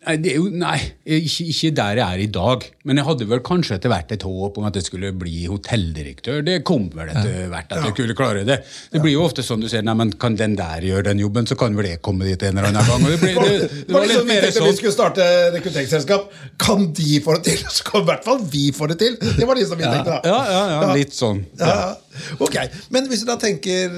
[0.05, 2.65] Nei, det jo, nei ikke, ikke der jeg er i dag.
[2.85, 6.43] Men jeg hadde vel kanskje etter hvert et håp om at jeg skulle bli hotelldirektør.
[6.45, 8.59] Det kom vel etter hvert at jeg kunne klare det.
[8.93, 11.49] Det blir jo ofte sånn du sier nei, men kan den der gjøre den jobben,
[11.49, 13.07] så kan vel jeg komme dit en eller annen gang.
[13.07, 14.79] Og det, blir, det, det var litt litt sånn vi mer tenkte vi sånn.
[14.81, 16.29] skulle starte rekrutteringsselskap.
[16.61, 19.17] Kan de få det til, så kan i hvert fall vi få det til!
[19.25, 20.21] Det var liksom vi tenkte, da.
[20.29, 21.45] Ja, ja, ja, litt sånn.
[21.59, 21.93] Ja, ja.
[22.39, 22.55] Ok,
[22.93, 23.91] Men hvis du da tenker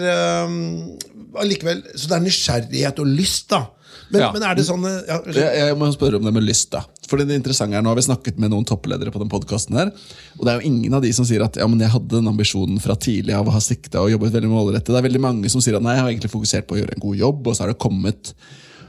[0.47, 0.95] um,
[1.37, 3.67] allikevel, Så det er nysgjerrighet og lyst, da.
[4.09, 4.29] Men, Ja.
[4.31, 6.69] men er det sånn uh, ja, Jeg, jeg må spørre om det med lyst.
[6.71, 9.75] da Fordi det interessante er Nå har vi snakket med noen toppledere på den podcasten
[9.75, 9.91] her
[10.37, 12.31] Og det er jo ingen av de som sier at ja, men jeg hadde den
[12.31, 14.93] ambisjonen fra tidlig av å ha sikta og jobbet veldig målrettet.
[14.93, 16.95] Det er veldig mange som sier at nei, jeg har egentlig fokusert på å gjøre
[16.95, 18.33] en god jobb, og så har det kommet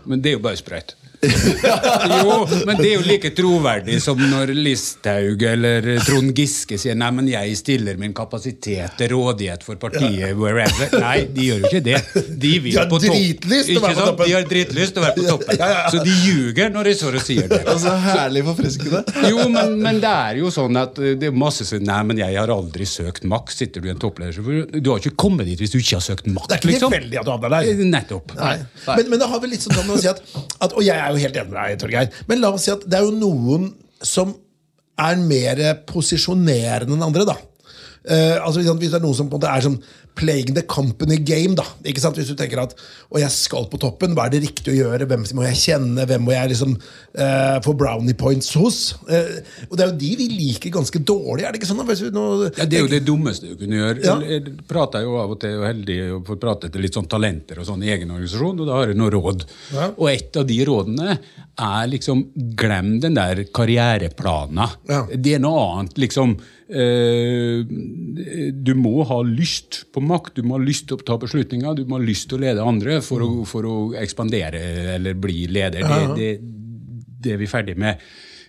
[0.06, 0.94] Men det er jo bare sprøyt.
[1.22, 2.34] Jo,
[2.66, 7.28] men det er jo like troverdig som når Listhaug eller Trond Giske sier nei, men
[7.30, 10.36] jeg stiller min kapasitet til rådighet for partiet.
[10.38, 10.94] wherever.
[11.02, 11.98] Nei, de gjør jo ikke det.
[12.38, 13.16] De vil De på topp.
[13.98, 14.24] toppen.
[14.28, 15.64] De har dritlyst til å være på toppen.
[15.92, 17.60] Så de ljuger når de står og sier det.
[17.68, 19.02] Altså, Herlig forfriskende.
[19.28, 22.34] Jo, men, men det er jo sånn at det er masse som Nei, men jeg
[22.36, 23.54] har aldri søkt makt.
[23.58, 24.34] Sitter du i en toppleder
[24.78, 26.50] Du har ikke kommet dit hvis du ikke har søkt maks.
[26.50, 26.92] Det er ikke liksom.
[26.92, 27.84] tilfeldig at du havner der.
[27.88, 28.34] Nettopp.
[28.38, 28.56] Nei.
[28.86, 30.20] Men, men det har vel litt sånn å si at,
[30.64, 32.20] at Og jeg er jo helt enig med deg, Torgeir.
[32.30, 33.70] Men la oss si at det er jo noen
[34.04, 34.34] som
[34.98, 37.38] er mer posisjonerende enn andre, da.
[38.08, 39.80] Uh, altså hvis det er noen som på en måte er sånn
[40.18, 41.64] playing the company game, da.
[41.86, 42.18] Ikke sant?
[42.18, 42.74] Hvis du tenker at
[43.08, 45.06] og jeg skal på toppen, hva er det riktig å gjøre?
[45.08, 46.04] Hvem må jeg kjenne?
[46.08, 48.80] Hvem må jeg liksom uh, få brownie points hos?
[49.08, 49.38] Uh,
[49.70, 51.84] og det er jo de vi liker ganske dårlig, er det ikke sånn?
[52.12, 54.04] Nå, Ja, Det er jo det dummeste du kunne gjøre.
[54.04, 54.18] Ja.
[54.26, 57.62] Jeg prater jo av og til og heldig og får prate til litt sånn talenter
[57.62, 59.46] og sånn i egen organisasjon, og da har jeg noen råd.
[59.76, 59.90] Ja.
[59.94, 61.18] Og et av de rådene
[61.58, 62.26] er liksom
[62.58, 64.68] glem den der karriereplana.
[64.90, 65.02] Ja.
[65.14, 66.36] Det er noe annet, liksom.
[66.68, 67.64] Eh,
[68.52, 71.84] du må ha lyst på makt, du må ha lyst til å ta beslutninger, du
[71.88, 74.62] må ha lyst til å lede andre for å, for å ekspandere
[74.96, 75.84] eller bli leder.
[75.84, 76.32] Det, det,
[77.24, 78.02] det er vi ferdig med.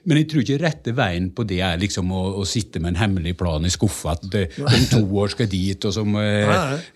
[0.10, 3.02] Men jeg tror ikke rette veien på det er liksom å, å sitte med en
[3.04, 4.16] hemmelig plan i skuffa.
[4.18, 6.24] At det, om to år skal dit, og så må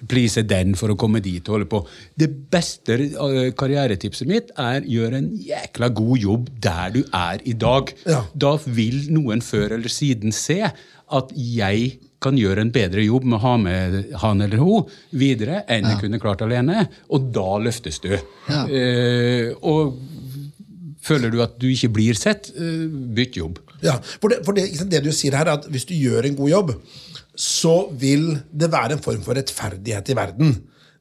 [0.09, 1.43] please den for å komme dit.
[1.45, 1.83] og holde på.
[2.17, 7.53] Det beste eh, karrieretipset mitt er gjør en jækla god jobb der du er i
[7.53, 7.93] dag.
[8.09, 8.23] Ja.
[8.33, 13.37] Da vil noen før eller siden se at jeg kan gjøre en bedre jobb med
[13.37, 14.87] å ha med han eller hun
[15.19, 16.87] videre enn jeg kunne klart alene.
[17.13, 18.13] Og da løftes du.
[18.49, 18.63] Ja.
[18.65, 19.97] Eh, og
[21.03, 23.59] føler du at du ikke blir sett, eh, bytt jobb.
[23.83, 26.37] Ja, for, det, for det, det du sier her, er at hvis du gjør en
[26.39, 26.75] god jobb,
[27.39, 30.53] så vil det være en form for rettferdighet i verden.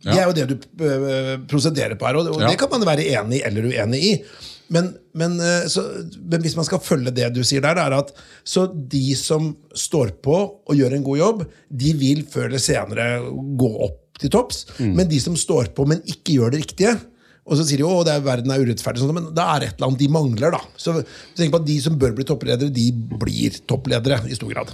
[0.02, 3.42] Det er jo det du øh, prosederer på her, og, det kan man være enig
[3.46, 4.16] eller uenig i.
[4.72, 5.84] Men, men, øh, så,
[6.18, 8.10] men hvis man skal følge det du sier der, det er at
[8.42, 10.36] så de som står på
[10.66, 13.08] og gjør en god jobb, de vil før eller senere
[13.58, 14.64] gå opp til topps.
[14.96, 16.96] Men de som står på, men ikke gjør det riktige,
[17.42, 20.02] og så sier de at verden er urettferdig, sånn, men det er et eller annet
[20.04, 20.54] de mangler.
[20.54, 20.60] da.
[20.78, 20.94] Så
[21.34, 24.70] tenk på at De som bør bli toppledere, de blir toppledere i stor grad.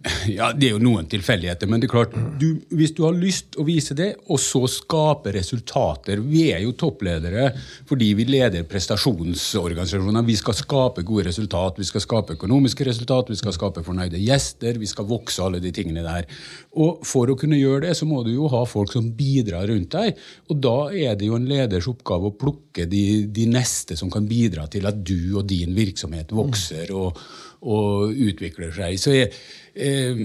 [0.36, 3.56] Ja, Det er jo noen tilfeldigheter, men det er klart, du, hvis du har lyst
[3.60, 7.48] å vise det, og så skape resultater Vi er jo toppledere
[7.86, 10.24] fordi vi leder prestasjonsorganisasjoner.
[10.26, 14.80] Vi skal skape gode resultat, vi skal skape økonomiske resultat, vi skal skape fornøyde gjester,
[14.80, 16.28] vi skal vokse alle de tingene der.
[16.76, 19.94] Og For å kunne gjøre det, så må du jo ha folk som bidrar rundt
[19.94, 20.16] deg.
[20.50, 24.26] Og da er det jo en leders oppgave å plukke de, de neste som kan
[24.28, 27.20] bidra til at du og din virksomhet vokser og,
[27.66, 28.98] og utvikler seg.
[29.00, 29.30] Så jeg,
[29.76, 30.20] eh,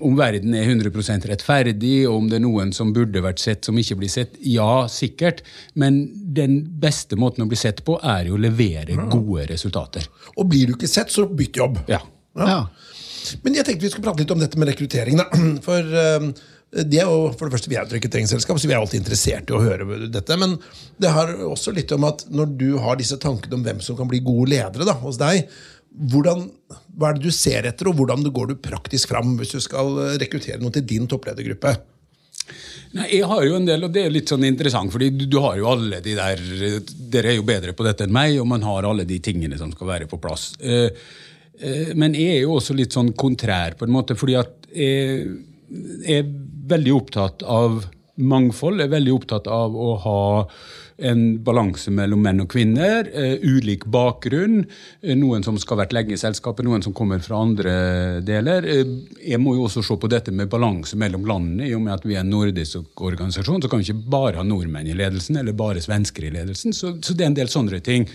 [0.00, 3.78] om verden er 100 rettferdig, og om det er noen som burde vært sett, som
[3.78, 5.42] ikke blir sett, ja, sikkert.
[5.74, 6.02] Men
[6.36, 10.06] den beste måten å bli sett på, er jo å levere gode resultater.
[10.36, 11.82] Og blir du ikke sett, så bytt jobb.
[11.90, 12.02] Ja.
[12.38, 12.62] Ja.
[13.44, 15.20] Men jeg tenkte vi skulle prate litt om dette med rekruttering.
[15.20, 15.28] Da.
[15.66, 16.30] For, eh,
[16.70, 19.48] det er jo, for det første, Vi er et rekrutteringsselskap, så vi er alltid interessert
[19.50, 20.36] i å høre dette.
[20.38, 20.54] Men
[21.02, 24.06] det har også litt om at når du har disse tankene om hvem som kan
[24.10, 25.50] bli gode ledere da, hos deg,
[25.90, 26.44] hvordan,
[26.96, 30.18] hva er det du ser etter, og hvordan går du praktisk fram hvis du skal
[30.20, 31.74] rekruttere noe til din toppledergruppe?
[32.96, 35.38] Nei, jeg har jo en del, og det er litt sånn interessant, fordi du, du
[35.42, 36.40] har jo alle de der
[37.12, 39.70] Dere er jo bedre på dette enn meg, og man har alle de tingene som
[39.74, 40.52] skal være på plass.
[40.58, 40.90] Eh,
[41.60, 45.38] eh, men jeg er jo også litt sånn kontrær, på en måte, fordi at jeg
[46.10, 46.28] er
[46.70, 47.82] veldig opptatt av
[48.20, 48.78] mangfold.
[48.80, 50.20] Jeg er veldig opptatt av å ha
[51.00, 53.08] en balanse mellom menn og kvinner.
[53.14, 54.64] Uh, ulik bakgrunn.
[55.04, 57.74] Uh, noen som skal ha vært lenge i selskapet, noen som kommer fra andre
[58.26, 58.66] deler.
[58.66, 58.92] Uh,
[59.24, 61.68] jeg må jo også se på dette med balanse mellom landene.
[61.70, 64.46] I og med at vi er en nordisk organisasjon, så kan vi ikke bare ha
[64.46, 66.76] nordmenn i ledelsen eller bare svensker i ledelsen.
[66.76, 68.08] Så, så det er en del sånne ting.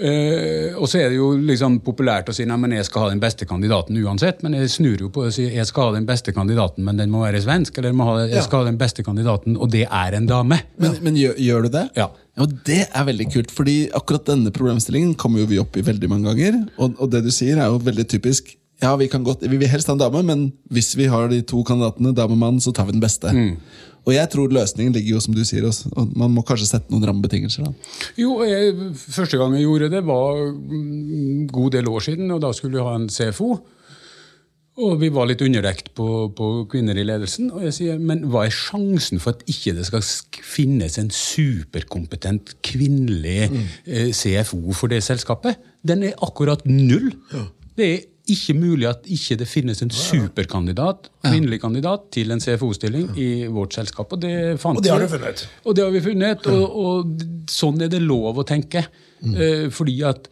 [0.00, 3.10] Uh, og så er det jo liksom populært å si nei, men jeg skal ha
[3.12, 4.40] den beste kandidaten uansett.
[4.44, 7.00] Men jeg snur jo på det og sier jeg skal ha den beste kandidaten, men
[7.00, 7.82] den må være svensk.
[7.82, 10.62] Eller ha, jeg skal ha den beste kandidaten, og det er en dame.
[10.80, 11.84] Men, men gjør, gjør, du det?
[12.00, 12.08] Ja.
[12.40, 16.10] ja det er veldig kult, fordi akkurat denne problemstillingen kommer jo vi opp i veldig
[16.12, 16.64] mange ganger.
[16.80, 18.54] Og, og det du sier, er jo veldig typisk.
[18.80, 21.42] Ja, vi, kan godt, vi vil helst ha en dame, men hvis vi har de
[21.44, 23.28] to kandidatene, dame og mann, så tar vi den beste.
[23.28, 23.58] Mm.
[24.06, 25.90] Og jeg tror løsningen ligger jo som du sier, også.
[26.16, 27.66] man må kanskje sette noen rammebetingelser.
[27.68, 27.98] da.
[28.20, 32.52] Jo, jeg, Første gang jeg gjorde det, var en god del år siden, og da
[32.56, 33.52] skulle vi ha en CFO.
[34.80, 37.50] Og vi var litt underdekt på, på, kvinner i ledelsen.
[37.52, 40.04] Og jeg sier, men hva er sjansen for at ikke det skal
[40.46, 43.66] finnes en superkompetent kvinnelig mm.
[43.84, 45.60] eh, CFO for det selskapet?
[45.84, 47.10] Den er akkurat null.
[47.34, 47.44] Ja.
[47.76, 48.00] Det er
[48.34, 53.76] ikke mulig at ikke det finnes en superkandidat kvinnelig kandidat til en CFO-stilling i vårt
[53.76, 54.12] selskap.
[54.12, 55.46] Og det, og det har du funnet?
[55.64, 58.86] Og det har vi funnet, og, og sånn er det lov å tenke.
[59.20, 59.34] Mm.
[59.36, 60.30] Eh, fordi at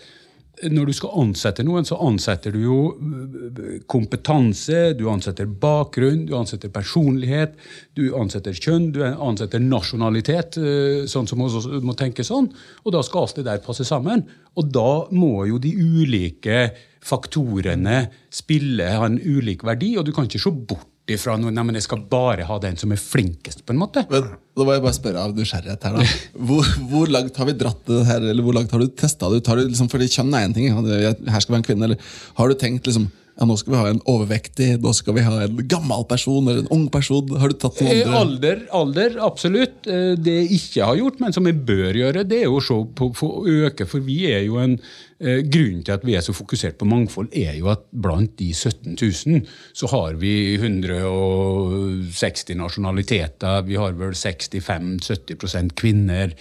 [0.67, 6.35] når du skal ansette noen, så ansetter du jo eh, kompetanse, du ansetter bakgrunn, du
[6.39, 7.55] ansetter personlighet,
[7.99, 12.51] du ansetter kjønn, du ansetter nasjonalitet, eh, sånn som vi må tenke sånn.
[12.85, 14.27] Og da skal alt det der passe sammen.
[14.59, 16.69] Og da må jo de ulike
[17.05, 21.79] faktorene spille, en ulik verdi, og du kan ikke se bort ifra noe, nei, men
[21.79, 23.65] jeg skal bare ha den som er flinkest.
[23.67, 24.05] på en måte.
[24.11, 26.07] Men, da må jeg bare spørre av nysgjerrighet her da.
[26.49, 29.41] Hvor, hvor, langt har vi dratt det her, eller hvor langt har du testa det
[29.41, 29.51] ut?
[29.51, 31.89] Har du, liksom, fordi kjønn er én ting, her skal ha en kvinne.
[31.89, 33.09] eller Har du tenkt liksom,
[33.39, 36.65] ja, nå skal vi ha en overvektig, nå skal vi ha en gammel person eller
[36.65, 37.37] en ung person?
[37.39, 38.17] Har du tatt noen andre?
[38.19, 39.87] Alder, alder, absolutt.
[39.87, 42.81] Eh, det jeg ikke har gjort, men som jeg bør gjøre, det er å se
[42.99, 43.87] på, for å øke.
[43.87, 44.75] For vi er jo en
[45.19, 48.53] Eh, grunnen til at vi er så fokusert på mangfold, er jo at blant de
[48.55, 49.41] 17 000
[49.75, 53.65] så har vi 160 nasjonaliteter.
[53.67, 56.37] Vi har vel 65-70 kvinner, eh,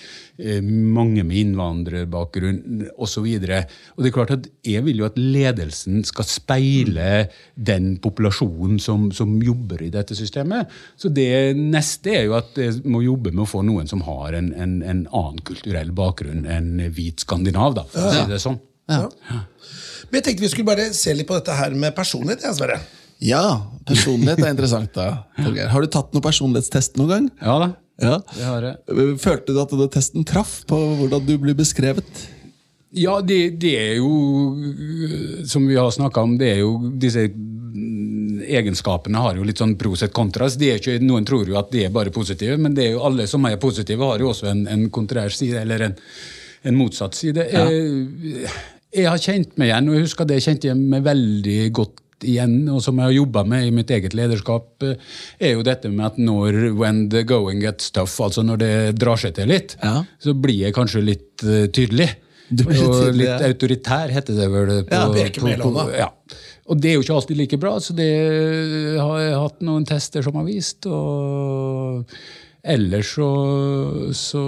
[0.62, 3.26] mange med innvandrerbakgrunn osv.
[3.42, 9.38] Det er klart at jeg vil jo at ledelsen skal speile den populasjonen som, som
[9.42, 10.70] jobber i dette systemet.
[11.00, 14.38] Så det neste er jo at jeg må jobbe med å få noen som har
[14.38, 17.78] en, en, en annen kulturell bakgrunn enn hvit skandinav.
[17.80, 18.62] da, for å si det sånn.
[18.88, 19.08] Ja.
[20.08, 22.46] Men jeg tenkte vi skulle bare se litt på dette her med personlighet.
[22.46, 22.80] Ja, Sverre.
[23.24, 23.44] Ja,
[23.88, 24.94] personlighet er interessant.
[24.94, 25.26] da.
[25.74, 27.30] Har du tatt noen personlighetstest noen gang?
[27.42, 27.74] Ja da.
[28.02, 28.18] Ja.
[28.36, 29.18] Det har jeg.
[29.22, 32.26] Følte du at denne testen traff på hvordan du blir beskrevet?
[32.98, 37.28] Ja, det, det er jo Som vi har snakka om, det er jo disse
[38.48, 40.56] egenskapene har jo litt sånn pros et kontras.
[40.62, 43.44] Ikke, noen tror jo at de er bare positive, men det er jo alle som
[43.50, 45.96] er positive, har jo også en, en kontrær side, eller en,
[46.64, 47.44] en motsatt side.
[47.52, 47.66] Ja.
[47.68, 48.54] Jeg,
[48.96, 52.60] jeg har kjent meg igjen, og jeg husker det kjente jeg meg veldig godt igjen,
[52.74, 54.96] og som jeg har jobba med i mitt eget lederskap, eh,
[55.40, 59.20] er jo dette med at når when the going gets tough, altså når det drar
[59.22, 60.02] seg til litt, ja.
[60.24, 62.10] så blir jeg kanskje litt uh, tydelig.
[62.48, 63.40] Tydelig, og litt ja.
[63.50, 64.74] autoritær, heter det vel.
[64.88, 66.12] På, ja, på, på, ja.
[66.68, 68.12] Og det er jo ikke alltid like bra, så det
[69.00, 70.88] har jeg hatt noen tester som har vist.
[70.88, 72.08] og
[72.68, 73.30] Ellers så,
[74.18, 74.42] så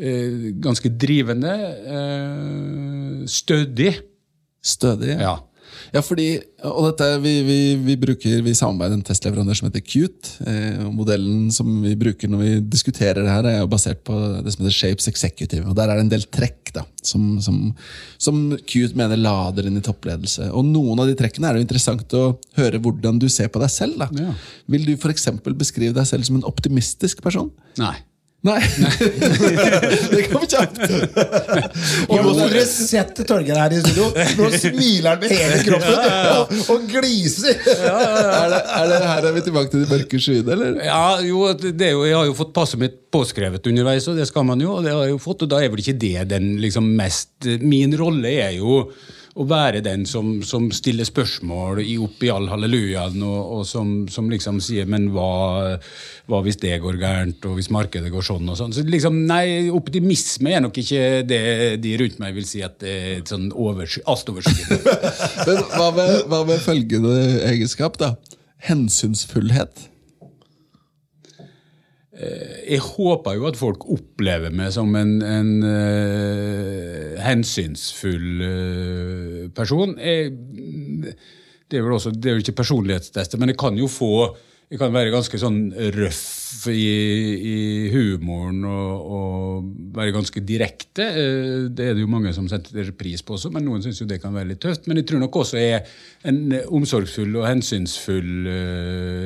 [0.00, 1.54] uh, ganske drivende.
[1.84, 3.92] Uh, stødig.
[4.62, 5.16] Stødig?
[5.20, 5.36] Ja.
[5.92, 6.26] Ja, fordi,
[6.64, 10.30] og dette, vi, vi, vi, bruker, vi samarbeider en testleverandør som heter Qt.
[10.48, 14.54] Eh, modellen som vi bruker når vi diskuterer det her, er jo basert på det
[14.54, 15.66] som heter Shapes Executive.
[15.68, 17.58] og Der er det en del trekk da, som, som,
[18.16, 20.48] som Qt mener lader inn i toppledelse.
[20.56, 22.24] Og Noen av de trekkene er det jo interessant å
[22.56, 24.00] høre hvordan du ser på deg selv.
[24.00, 24.08] da.
[24.16, 24.32] Ja.
[24.72, 25.28] Vil du f.eks.
[25.52, 27.52] beskrive deg selv som en optimistisk person?
[27.82, 27.98] Nei.
[28.42, 28.58] Nei.
[30.10, 30.80] det kom kjapt.
[32.08, 34.08] Og nå skulle dere sett Torgeir her i studio.
[34.40, 36.00] Nå smiler han med hele kroppen
[36.32, 37.54] og, og gliser.
[37.62, 40.82] Er det, er det her er vi tilbake til de mørke skyene, eller?
[40.88, 44.26] Ja, jo, det er jo, Jeg har jo fått passet mitt påskrevet underveis, og det
[44.26, 44.74] skal man jo.
[44.74, 47.50] og det har jeg jo fått, og da er vel ikke det den liksom mest
[47.62, 48.82] Min rolle er jo
[49.32, 53.92] å være den som, som stiller spørsmål i, opp i all hallelujaen, og, og som,
[54.12, 55.78] som, liksom sier 'men hva,
[56.28, 58.74] hva, hvis det går gærent', og hvis markedet går sånn og sånn.
[58.76, 61.42] Så liksom, nei, optimisme er nok ikke det
[61.80, 64.98] de rundt meg vil si at det er et sånn altoverskyggende.
[65.46, 67.16] men hva med, hva med følgende
[67.48, 68.14] egenskap, da?
[68.68, 69.88] Hensynsfullhet.
[72.12, 79.94] Jeg håper jo at folk opplever meg som en, en uh, hensynsfull uh, person.
[79.96, 80.34] Jeg,
[81.72, 84.12] det, er vel også, det er jo ikke personlighetstester, men jeg kan jo få
[84.72, 86.84] jeg kan være ganske sånn røff i,
[87.44, 87.56] i
[87.92, 91.10] humoren og, og, være ganske direkte.
[91.68, 94.22] Det er det jo mange som setter pris på også, men noen syns jo det
[94.22, 94.88] kan være litt tøft.
[94.88, 98.48] Men jeg tror nok også jeg er en omsorgsfull og hensynsfull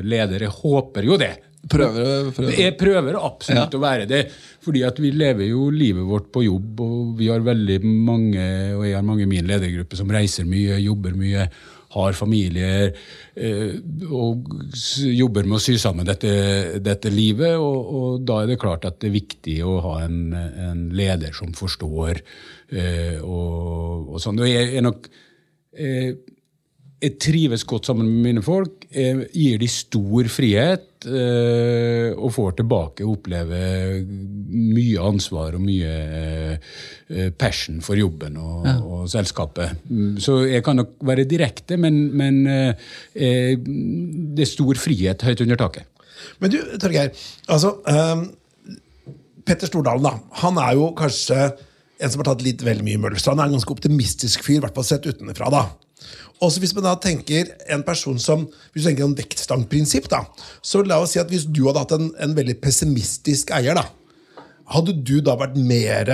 [0.03, 0.49] leder.
[0.49, 1.37] Jeg håper jo det.
[1.71, 2.59] Prøver, prøver.
[2.61, 3.79] Jeg prøver absolutt ja.
[3.79, 4.27] å være det.
[4.63, 8.45] fordi at vi lever jo livet vårt på jobb, og vi har veldig mange,
[8.75, 11.49] og jeg har mange i min ledergruppe som reiser mye, jobber mye,
[11.97, 13.77] har familier eh,
[14.11, 14.51] og
[15.01, 17.57] jobber med å sy sammen dette, dette livet.
[17.57, 21.33] Og, og, da er det klart at det er viktig å ha en, en leder
[21.37, 22.21] som forstår
[22.75, 24.43] eh, og, og sånn.
[24.43, 25.09] Og jeg er nok
[25.79, 26.11] eh,
[26.97, 28.87] jeg trives godt sammen med mine folk.
[28.91, 33.61] Jeg gir de stor frihet eh, og får tilbake og oppleve
[34.07, 38.77] mye ansvar og mye eh, passion for jobben og, ja.
[38.83, 39.87] og, selskapet.
[40.23, 45.63] Så jeg kan nok være direkte, men, men eh, det er stor frihet høyt under
[45.67, 45.89] taket.
[46.43, 47.13] Men du, Torgeir.
[47.53, 48.27] altså, um,
[49.47, 51.39] Petter Stordalen da, han er jo kanskje
[51.97, 53.41] en som har tatt litt vel mye Møllerstrand.
[53.41, 55.49] Han er en ganske optimistisk fyr, i hvert fall sett utenfra.
[55.53, 55.65] da.
[56.45, 60.25] Også hvis man da tenker en person som, hvis du tenker en vektstangprinsipp, da,
[60.63, 63.87] så la oss si at hvis du hadde hatt en, en veldig pessimistisk eier, da,
[64.75, 66.13] hadde du da vært mer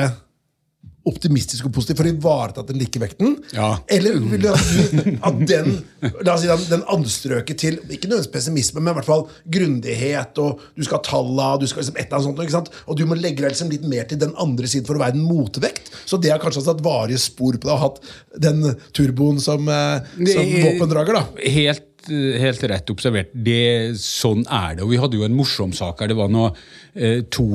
[1.09, 3.35] optimistisk og positiv for å ivareta den like vekten?
[3.57, 3.75] Ja.
[3.91, 5.81] Eller vil du at den,
[6.23, 9.27] la oss si, den, den anstrøket til ikke nødvendigvis pessimisme, men i hvert fall
[9.57, 12.73] grundighet, og du skal ha talla, du skal liksom et eller annet sånt, ikke sant?
[12.87, 15.19] og du må legge deg liksom litt mer til den andre siden for å være
[15.19, 15.91] en motvekt?
[16.07, 18.03] Så det har kanskje satt varige spor på deg, og hatt
[18.49, 21.19] den turboen som, eh, som våpendrager?
[21.19, 21.27] da?
[21.43, 23.31] Helt helt rett observert.
[23.33, 24.83] Det, sånn er det.
[24.85, 26.11] Og vi hadde jo en morsom sak her.
[26.11, 26.49] Det var nå
[26.95, 27.47] eh, to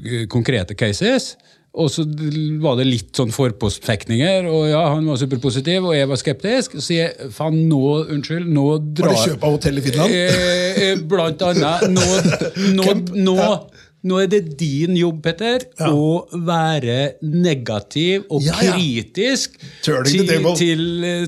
[0.00, 1.34] eh, konkrete cases.
[1.74, 2.04] Og så
[2.62, 6.76] var det litt sånn forpostfekninger, og ja, han var superpositiv, og jeg var skeptisk.
[6.78, 7.80] Så jeg faen, nå,
[8.14, 10.14] unnskyld, nå drar Var det kjøp av hotell i Finland?
[10.14, 11.88] Eh, eh, blant annet.
[11.90, 12.04] Nå,
[12.76, 12.94] nå,
[13.26, 13.38] nå,
[14.04, 15.88] nå er det din jobb, Petter, ja.
[15.88, 18.74] å være negativ og ja, ja.
[18.74, 20.04] kritisk til,
[20.58, 20.82] til,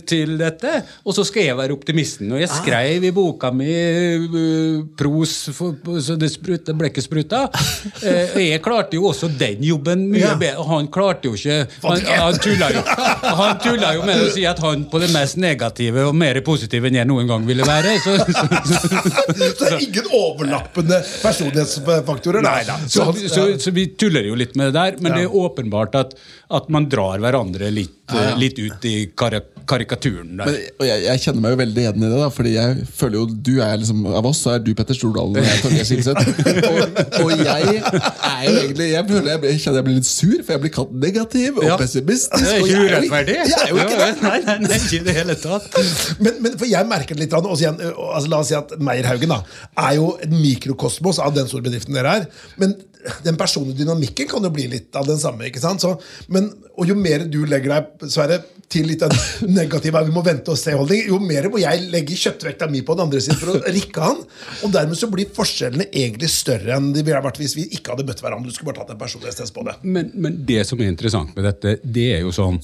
[0.05, 0.73] til, dette.
[1.07, 2.35] Og så skal jeg være optimisten.
[2.35, 2.59] Og jeg ah.
[2.61, 7.47] skrev i boka mi uh, pros for, så det sprut, blekket spruta.
[7.97, 10.61] Uh, jeg klarte jo også den jobben mye bedre.
[10.61, 12.83] Og han klarte jo ikke Han, han tulla jo,
[13.41, 16.91] han tulla jo med å si at han på det mest negative og mer positive
[16.91, 17.97] enn jeg noen gang ville være.
[18.05, 22.45] Så, så, så, så det er ingen overlappende personlighetsfaktorer?
[22.47, 25.97] Nei, så, så, så, vi tuller jo litt med det der, men det er åpenbart
[25.99, 26.17] at,
[26.59, 30.49] at man drar hverandre litt, litt ut i karak karikaturen der.
[30.49, 33.19] Men, og jeg, jeg, kjenner meg jo veldig igjen i det, da, fordi jeg føler
[33.19, 36.25] jo du er liksom, Av oss så er du Petter Stordalen og jeg Torgeir Silseth.
[36.71, 40.37] og, og, jeg er jo egentlig Jeg føler jeg, jeg kjenner jeg blir litt sur,
[40.41, 42.37] for jeg blir kalt negativ og pessimistisk.
[42.43, 43.39] Det er ikke urettferdig.
[43.43, 44.11] Jeg er jo ikke det.
[44.23, 45.81] Nei, nei, nei, ikke det hele tatt.
[46.23, 49.41] Men, men for jeg merker det litt, igjen, altså, La oss si at Meierhaugen da,
[49.87, 52.29] er jo et mikrokosmos av den store bedriften dere er.
[52.61, 52.77] Men
[53.25, 55.47] den personlige dynamikken kan jo bli litt av den samme.
[55.49, 55.83] ikke sant?
[55.85, 55.95] Så,
[56.33, 58.41] men, og Jo mer du legger deg Sverre,
[58.73, 59.13] til litt av
[59.61, 63.07] negativ vi må vente og se-holdning, jo mer må jeg legge kjøttvekta mi på den
[63.07, 64.23] andre siden for å rikke han.
[64.67, 68.09] Og dermed så blir forskjellene egentlig større enn de ville vært hvis vi ikke hadde
[68.09, 68.51] møtt hverandre.
[68.51, 69.79] Du skulle bare tatt en personlighetstest på det.
[69.87, 72.59] Men, men, det som er interessant med dette, det er jo sånn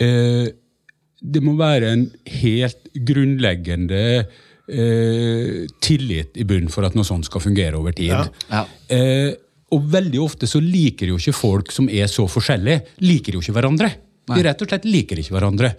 [0.00, 0.46] eh,
[1.20, 2.06] Det må være en
[2.40, 4.02] helt grunnleggende
[4.70, 8.12] eh, tillit i bunnen for at noe sånt skal fungere over tid.
[8.12, 8.26] Ja.
[8.50, 8.64] Ja.
[8.92, 9.30] Eh,
[9.70, 13.54] og veldig ofte så liker jo ikke folk som er så forskjellige, liker jo ikke
[13.56, 13.92] hverandre.
[14.30, 15.72] De rett og slett liker ikke hverandre.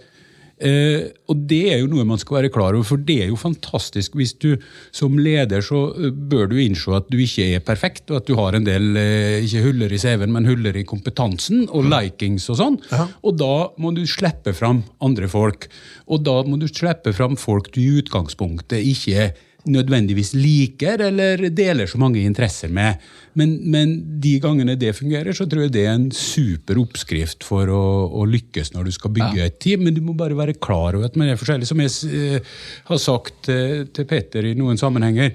[0.62, 3.38] Eh, og det er jo noe man skal være klar over, for det er jo
[3.40, 4.14] fantastisk.
[4.18, 4.52] Hvis du
[4.94, 8.36] som leder så eh, bør du innse at du ikke er perfekt, og at du
[8.38, 11.94] har en del eh, ikke huller i CV-en, men huller i kompetansen og mm.
[11.96, 12.78] likings og sånn.
[12.92, 13.08] Ja.
[13.26, 15.66] Og da må du slippe fram andre folk.
[16.06, 19.32] Og da må du slippe fram folk du i utgangspunktet ikke
[19.70, 23.02] nødvendigvis liker eller deler så mange interesser med.
[23.38, 27.70] Men, men de gangene det fungerer, så tror jeg det er en super oppskrift for
[27.72, 27.82] å,
[28.12, 29.86] å lykkes når du skal bygge et team.
[29.86, 31.68] Men du må bare være klar over at man er forskjellig.
[31.68, 32.54] Som jeg eh,
[32.90, 35.32] har sagt eh, til Peter i noen sammenhenger.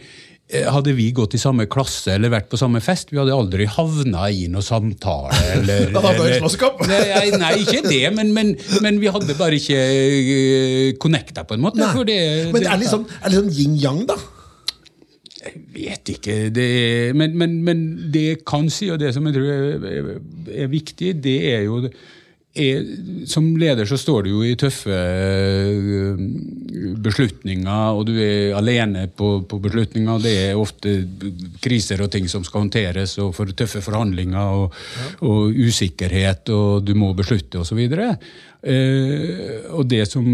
[0.50, 3.68] Eh, Hadde vi gått i samme klasse eller vært på samme fest, vi hadde aldri
[3.72, 5.34] havna i noe samtale.
[5.58, 6.48] Eller, eller-.
[6.88, 11.64] Nei, nei, ikke det, men, men, men vi hadde bare ikke uh, connecta, på en
[11.68, 11.82] måte.
[12.08, 12.20] Det,
[12.52, 14.18] Men det, er litt liksom, er det liksom yin-yang, da?
[15.48, 16.36] Jeg vet ikke.
[16.52, 16.68] Det,
[17.16, 17.84] men, men, men
[18.14, 20.14] det jeg kan si, og det som jeg tror er, er,
[20.66, 21.84] er viktig, det er jo
[22.58, 22.84] er,
[23.28, 26.20] Som leder så står du jo i tøffe øh,
[27.04, 30.20] beslutninger, og du er alene på, på beslutninger.
[30.24, 30.98] Det er ofte
[31.64, 34.76] kriser og ting som skal håndteres, og for tøffe forhandlinger og,
[35.22, 37.80] og usikkerhet, og du må beslutte, osv.
[37.88, 40.30] Eh, og det som,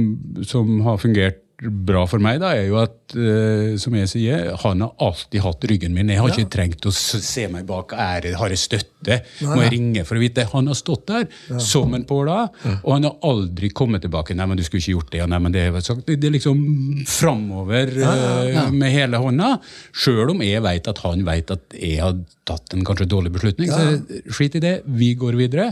[0.48, 4.84] som har fungert bra for meg, da, er jo at uh, som jeg sier, han
[4.86, 6.10] har alltid hatt ryggen min.
[6.10, 8.34] Jeg har ikke trengt å se meg bak ære.
[8.40, 9.20] Har jeg støtte?
[9.46, 10.48] Må jeg ringe for å vite?
[10.54, 11.28] Han har stått der
[11.62, 12.48] som en påla,
[12.82, 14.34] og han har aldri kommet tilbake.
[14.34, 16.08] 'Nei, men du skulle ikke gjort det.' Nei, men det, sagt.
[16.08, 16.60] det det er liksom
[17.10, 19.58] framover eh, med hele hånda.
[19.92, 22.16] Sjøl om jeg vet at han vet at jeg har
[22.48, 23.72] tatt en kanskje dårlig beslutning.
[23.72, 25.70] Så skit i det, vi går videre.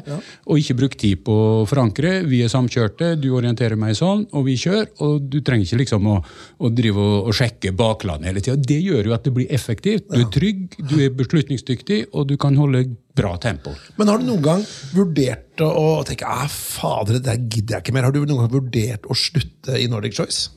[0.48, 2.22] Og ikke bruk tid på å forankre.
[2.28, 4.90] Vi er samkjørte, du orienterer meg sånn, og vi kjører.
[5.04, 6.18] Og du trenger ikke liksom å,
[6.62, 8.58] å drive og, og sjekke baklandet hele tida.
[8.72, 10.08] Det gjør jo at det blir effektivt.
[10.12, 12.86] Du er trygg, du er beslutningsdyktig, og du kan holde
[13.18, 13.74] bra tempo.
[14.00, 14.64] Men har du noen gang
[14.96, 18.08] vurdert å tenke ah, fader, det der gidder jeg ikke mer?
[18.08, 20.50] Har du noen gang vurdert å slutte i Nordic Choice?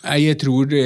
[0.00, 0.84] Nei, jeg tror det,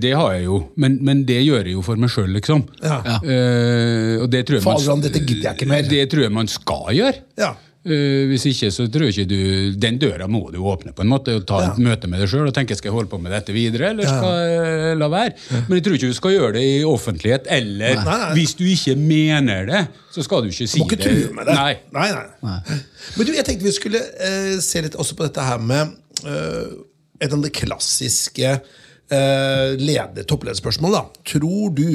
[0.00, 2.62] det har jeg jo, men, men det gjør jeg jo for meg sjøl, liksom.
[2.80, 3.18] Ja.
[3.20, 5.84] Eh, og det tror jeg Fader, dette gidder jeg ikke mer.
[5.88, 7.18] Det tror jeg man skal gjøre.
[7.40, 7.50] Ja.
[7.84, 11.10] Eh, hvis ikke, så tror jeg ikke du Den døra må du åpne, på en
[11.10, 13.34] måte, og ta et møte med deg sjøl og tenke skal jeg holde på med
[13.34, 15.34] dette videre, eller skal jeg la være.
[15.66, 18.30] Men jeg tror ikke du skal gjøre det i offentlighet, eller Nei, nei.
[18.38, 19.82] hvis du ikke mener det,
[20.16, 21.12] så skal du ikke si Må ikke det.
[21.36, 21.58] med det.
[21.60, 21.74] Nei.
[21.92, 22.80] Nei, nei.
[23.18, 25.92] Men du, jeg tenkte vi skulle uh, se litt også på dette her med
[26.24, 26.72] uh,
[27.20, 30.96] et av de klassiske uh, leder, topplederspørsmål.
[30.96, 31.24] Da.
[31.34, 31.88] Tror du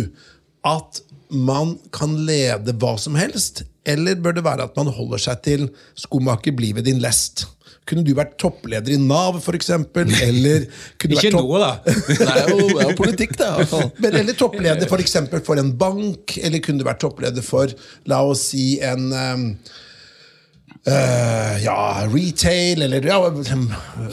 [0.70, 5.42] at man kan lede hva som helst, eller bør det være at man holder seg
[5.46, 7.46] til skomaker, bli ved din lest?
[7.90, 9.70] Kunne du vært toppleder i Nav, f.eks.?
[9.74, 10.68] Eller
[11.02, 11.72] kunne Ikke vært topp- nå, da.
[12.20, 13.50] Det er jo, det er jo politikk, det.
[13.98, 17.74] Men, eller toppleder for, eksempel, for en bank, eller kunne du vært toppleder for
[18.10, 19.46] la oss si en um,
[20.86, 21.80] uh, ja,
[22.14, 23.20] retail, eller ja,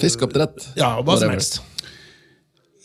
[0.00, 0.70] Fiskeoppdrett.
[0.80, 1.60] ja, hva som helst.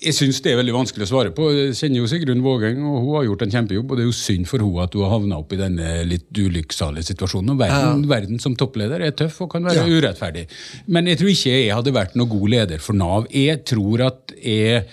[0.02, 1.46] Jeg syns det er veldig vanskelig å svare på.
[1.54, 3.92] Jeg kjenner jo Sigrun Vågeng, og hun har gjort en kjempejobb.
[3.94, 6.40] Og det er jo synd for henne at hun har havna opp i denne litt
[6.42, 7.52] ulykksalige situasjonen.
[7.54, 9.86] Og verden, verden som toppleder er tøff og kan være Ja.
[9.86, 10.48] urettferdig.
[10.88, 13.28] Men jeg tror ikke jeg hadde vært noen god leder for Nav.
[13.30, 14.86] Jeg tror at jeg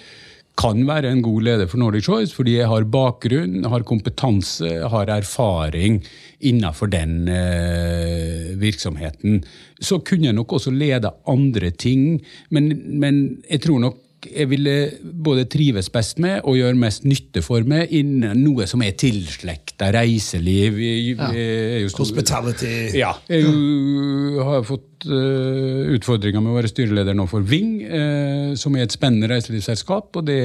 [0.59, 5.07] kan være en god leder for Nordic Choice fordi jeg har bakgrunn, har kompetanse, har
[5.07, 6.03] erfaring
[6.43, 9.41] innenfor den eh, virksomheten.
[9.81, 12.69] Så kunne jeg nok også lede andre ting, men,
[13.01, 13.97] men jeg tror nok
[14.27, 18.83] jeg ville både trives best med og gjøre mest nytte for meg innen noe som
[18.83, 20.79] er tilslekta reiseliv.
[20.83, 22.73] Jeg, jeg er stor- Hospitality.
[22.99, 23.12] ja.
[23.31, 28.75] Jeg jo har fått uh, utfordringer med å være styreleder nå for Ving, uh, som
[28.77, 30.41] er et spennende reiselivsselskap, og det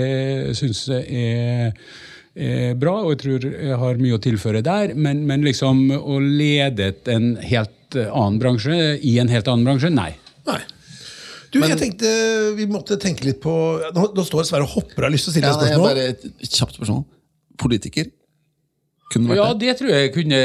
[0.59, 1.73] syns jeg er,
[2.37, 4.93] er bra, og jeg tror jeg har mye å tilføre der.
[4.93, 10.11] Men, men liksom å lede en helt annen bransje i en helt annen bransje, nei.
[10.49, 10.61] Nei.
[11.53, 12.09] Du, jeg tenkte
[12.57, 13.53] Vi måtte tenke litt på
[13.93, 14.97] Nå, nå står Sverre og hopper.
[15.03, 15.87] Jeg har lyst til å stille Ja, deg nei, spørsmål.
[15.87, 17.03] bare et kjapt spørsmål.
[17.63, 18.09] Politiker?
[19.13, 19.59] Kunne vært Ja, det?
[19.67, 20.39] det tror jeg kunne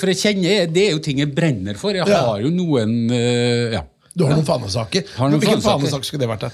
[0.00, 1.96] For jeg kjenner, det er jo ting jeg brenner for.
[1.96, 2.24] Jeg Ja.
[2.28, 3.82] har jo noen eh, ja.
[4.18, 5.04] Du har noen fanesaker.
[5.16, 6.40] Har noen Hvilken fanesak skulle det vært?
[6.48, 6.50] da?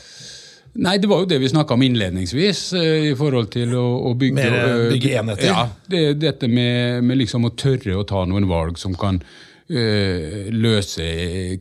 [0.77, 4.14] Nei, det var jo det vi snakka om innledningsvis, eh, i forhold til å, å
[4.18, 5.47] bygge Mer, eh, bygge enheter.
[5.47, 9.20] Ja, det, dette med, med liksom å tørre å ta noen valg som kan
[9.68, 11.04] løse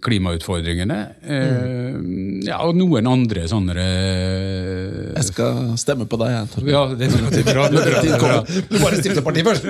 [0.03, 0.97] klimautfordringene.
[1.23, 6.49] Eh, Ja, og noen andre sånne eh, Jeg skal stemme på deg, jeg.
[6.51, 6.73] Torgeir.
[6.73, 7.29] Ja, det er bra.
[7.31, 8.39] Det er bra, det er bra.
[8.67, 9.63] Du bare stifter parti først.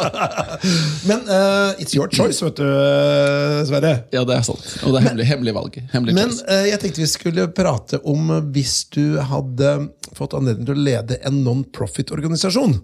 [1.10, 3.92] Men uh, it's your choice, vet du, eh, Sverre.
[4.14, 4.64] Ja, det er sant.
[4.86, 5.78] Og det er hemmelig, hemmelig valg.
[5.92, 9.76] Hemmelig Men eh, jeg tenkte vi skulle prate om eh, hvis du hadde
[10.16, 12.78] fått anledning til å lede en non-profit-organisasjon.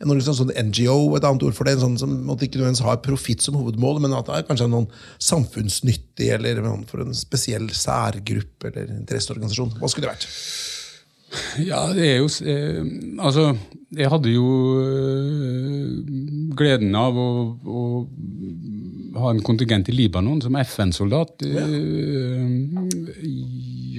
[0.00, 1.76] En organisasjon, NGO, et annet ord for det.
[1.76, 4.70] En sånn som måtte ikke nødvendigvis har profitt som hovedmål, men at det er kanskje
[4.72, 4.88] noen
[5.20, 9.76] samfunnsnyttig eller noen for en spesiell særgruppe eller interesseorganisasjon.
[9.80, 10.28] Hva skulle det vært?
[11.62, 12.80] Ja, det er jo eh,
[13.22, 13.52] Altså,
[13.94, 14.46] jeg hadde jo
[14.82, 15.92] eh,
[16.58, 17.28] gleden av å,
[17.62, 17.82] å
[19.20, 21.44] ha en kontingent i Libanon som FN-soldat.
[21.46, 22.50] Eh,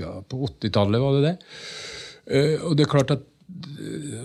[0.02, 1.36] ja, på 80-tallet var det det.
[2.32, 3.28] Eh, og det er klart at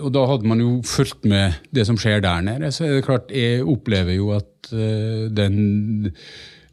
[0.01, 2.71] og da hadde man jo fulgt med det som skjer der nede.
[2.73, 6.11] Så er det klart, jeg opplever jo at uh, den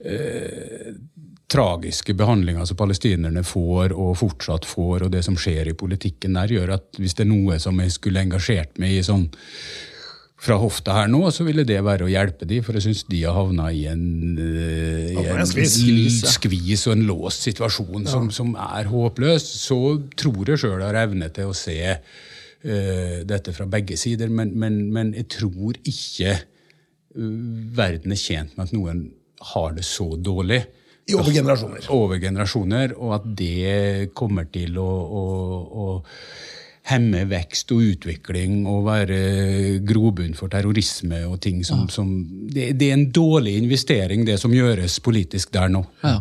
[0.05, 0.91] uh,
[1.55, 6.55] tragiske behandlinga som palestinerne får og fortsatt får, og det som skjer i politikken der,
[6.59, 9.29] gjør at hvis det er noe som jeg skulle engasjert meg i sånn
[10.45, 13.23] fra hofta her nå, så ville det være å hjelpe de, for jeg syns de
[13.25, 14.05] har havna i en,
[14.37, 16.85] uh, i en skvis.
[16.85, 19.47] og en låst situasjon som, som, er håpløs.
[19.65, 19.79] Så
[20.21, 21.79] tror jeg sjøl har evne til å se
[22.65, 27.43] dette fra begge sider, men, men, men jeg tror ikke uh,
[27.77, 29.03] verden er tjent med at noen
[29.53, 30.63] har det så dårlig.
[31.05, 31.87] I over generasjoner.
[31.93, 35.25] Over generasjoner, Og at det kommer til å, å,
[35.85, 35.87] å
[36.89, 39.19] hemme vekst og utvikling og være
[39.89, 41.93] grobunn for terrorisme og ting som, ja.
[41.93, 45.85] som det, det, er en dårlig investering, det som gjøres politisk der nå.
[46.05, 46.19] Ja.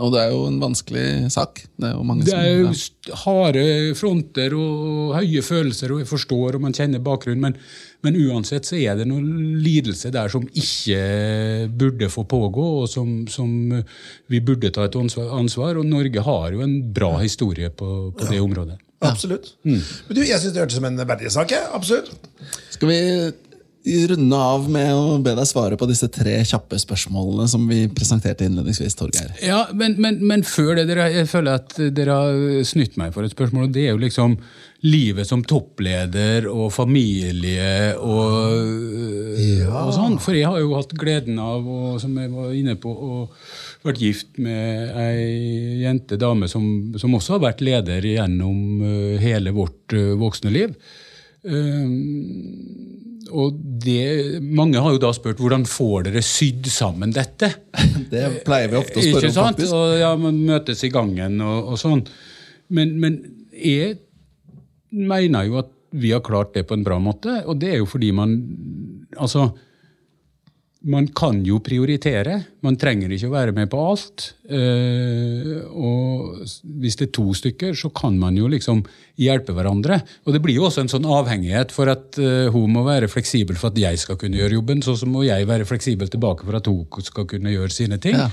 [0.00, 1.64] Og det er jo en vanskelig sak.
[1.76, 3.16] Det er jo, mange det er jo ja.
[3.24, 3.64] harde
[3.98, 7.58] fronter og høye følelser, og jeg forstår og man kjenner bakgrunnen, men,
[8.06, 9.20] men, uansett så er det noe
[9.62, 13.52] lidelse der som ikke burde få pågå, og som, som
[14.32, 15.76] vi burde ta et ansvar.
[15.76, 18.80] Og Norge har jo en bra historie på, på det området.
[19.02, 19.54] Absolutt.
[19.66, 19.80] Mm.
[20.08, 21.54] Men du, Jeg syns det hørtes som en verdig sak.
[21.74, 22.12] Absolutt.
[22.70, 22.98] Skal vi
[23.84, 28.46] runde av med å be deg svare på disse tre kjappe spørsmålene som vi presenterte
[28.46, 29.32] innledningsvis, Torgeir?
[29.42, 33.26] Ja, men, men, men, før det, dere, jeg føler at dere har snytt meg for
[33.26, 33.66] et spørsmål.
[33.66, 34.38] og Det er jo liksom
[34.86, 38.56] livet som toppleder og familie og,
[39.38, 39.84] ja.
[39.84, 40.18] og sånn.
[40.22, 43.20] For jeg har jo hatt gleden av, og, som jeg var inne på, å
[43.82, 49.54] vært gift med ei jente, dame, som, som, også har vært leder gjennom uh, hele
[49.54, 50.76] vårt uh, voksne liv.
[51.42, 57.52] Um, og det, Mange har jo da spurt hvordan får dere sydd sammen dette?
[58.12, 59.74] Det pleier vi ofte å spørre om, faktisk.
[59.76, 62.02] Og, ja, Man møtes i gangen og, og sånn.
[62.72, 63.20] Men, men,
[63.52, 63.98] jeg
[64.92, 67.88] mener jo at vi har klart det på en bra måte, og det er jo
[67.88, 68.38] fordi man
[69.20, 69.50] Altså
[70.82, 72.38] man kan jo prioritere.
[72.64, 74.26] Man trenger ikke å være med på alt.
[74.50, 76.42] Uh, og
[76.82, 78.82] hvis det er to stykker, så kan man jo liksom
[79.20, 80.00] hjelpe hverandre.
[80.26, 83.58] Og det blir jo også en sånn avhengighet for at uh, hun må være fleksibel
[83.60, 86.70] for at jeg skal kunne gjøre jobben, så må jeg være fleksibel tilbake for at
[86.70, 88.18] hun skal kunne gjøre sine ting.
[88.18, 88.30] Ja.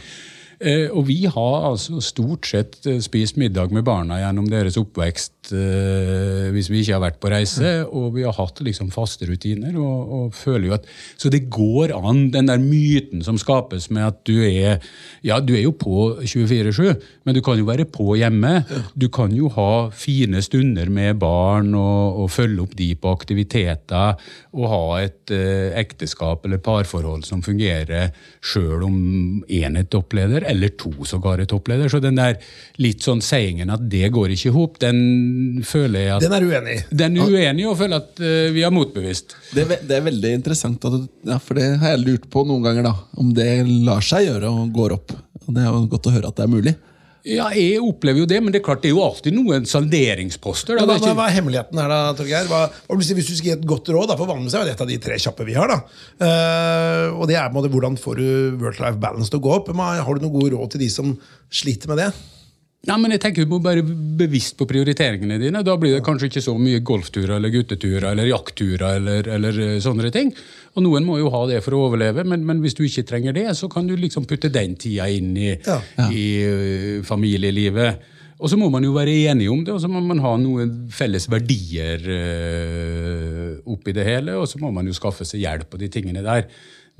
[0.59, 5.53] Eh, og vi har altså stort sett eh, spist middag med barna gjennom deres oppvekst
[5.55, 9.75] eh, hvis vi ikke har vært på reise, og vi har hatt liksom faste rutiner.
[9.79, 10.87] Og, og føler jo at,
[11.17, 14.83] Så det går an, den der myten som skapes med at du er
[15.25, 18.63] ja, du er jo på 24-7, men du kan jo være på hjemme.
[18.99, 24.19] Du kan jo ha fine stunder med barn og, og følge opp de på aktiviteter,
[24.55, 28.11] og ha et eh, ekteskap eller parforhold som fungerer
[28.43, 28.99] sjøl om
[29.47, 31.89] enhet er toppleder eller to sågar er toppleder.
[31.91, 32.37] Så den der
[32.81, 34.99] litt sånn sayingen at det går ikke i hop, den
[35.67, 36.83] føler jeg at Den er uenig i?
[37.03, 39.37] Den er uenig og føler at uh, vi har motbevist.
[39.53, 42.65] Det er, det er veldig interessant, du, ja, for det har jeg lurt på noen
[42.65, 42.89] ganger.
[42.89, 43.49] da, Om det
[43.87, 45.15] lar seg gjøre og går opp.
[45.45, 46.75] Og Det er jo godt å høre at det er mulig.
[47.27, 50.79] Ja, jeg opplever jo det, men det er klart det er jo alltid noen salderingsposter.
[50.79, 50.85] Da.
[50.87, 52.47] Hva, da, hva, er hemmeligheten her, da, Torgeir?
[52.95, 54.99] Hvis du skal gi et godt råd, da, for vanligvis er det et av de
[55.03, 55.73] tre kjappe vi har.
[55.73, 55.79] da.
[56.23, 58.27] Uh, og det er på en måte, hvordan får du
[58.63, 59.71] work-life balance til å gå opp?
[59.75, 61.15] Har du noen gode råd til de som
[61.51, 62.11] sliter med det?
[62.87, 65.63] Nei, men jeg tenker Du må være bevisst på prioriteringene dine.
[65.67, 69.73] Da blir det kanskje ikke så mye golfturer eller gutteturer eller jaktturer eller, eller eh,
[69.83, 70.31] sånne ting.
[70.77, 73.35] Og Noen må jo ha det for å overleve, men, men, hvis du ikke trenger
[73.35, 75.79] det, så kan du liksom putte den tida inn i, ja.
[76.07, 78.05] i uh, familielivet.
[78.39, 80.85] Og så må man jo være enige om det, og så må man ha noen
[80.95, 84.37] felles verdier uh, oppi det hele.
[84.39, 86.47] Og så må man jo skaffe seg hjelp på de tingene der.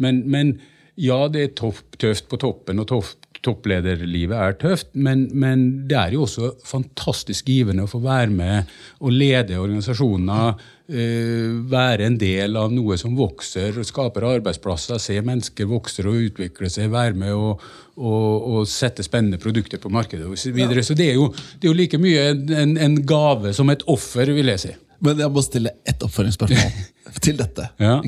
[0.03, 0.57] Men, men
[0.99, 6.15] ja, det er tøft på toppen og tøft topplederlivet er tøft, men, men, det er
[6.15, 10.59] jo også fantastisk givende å få være med og lede organisasjoner.
[10.89, 16.71] Uh, være en del av noe som vokser, skaper arbeidsplasser, se mennesker vokse og utvikle
[16.73, 17.61] seg, være med og,
[17.99, 20.47] og, og sette spennende produkter på markedet osv.
[20.47, 20.85] Så, videre.
[20.85, 24.33] så det er, jo, det er jo like mye en, en, gave som et offer,
[24.33, 24.73] vil jeg si.
[25.05, 26.73] Men jeg må stille ett oppfølgingsspørsmål
[27.25, 27.69] til dette.
[27.79, 27.99] Ja.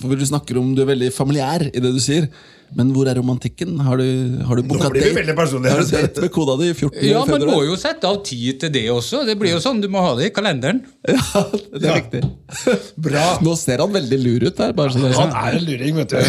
[0.00, 2.30] For Du snakker om du er veldig familiær i det du sier.
[2.78, 3.74] Men hvor er romantikken?
[3.82, 4.06] Har du,
[4.46, 5.10] har du booka date?
[5.10, 8.74] Har du date med kona di 14 Ja, Man må jo sette av tid til
[8.74, 9.24] det også.
[9.28, 10.82] Det blir jo sånn, Du må ha det i kalenderen.
[11.08, 11.96] Ja, det er ja.
[11.98, 12.22] viktig.
[13.08, 13.24] Bra.
[13.44, 14.76] Nå ser han veldig lur ut der.
[14.76, 15.08] Bare sånn.
[15.16, 16.20] han er en luring, vet du.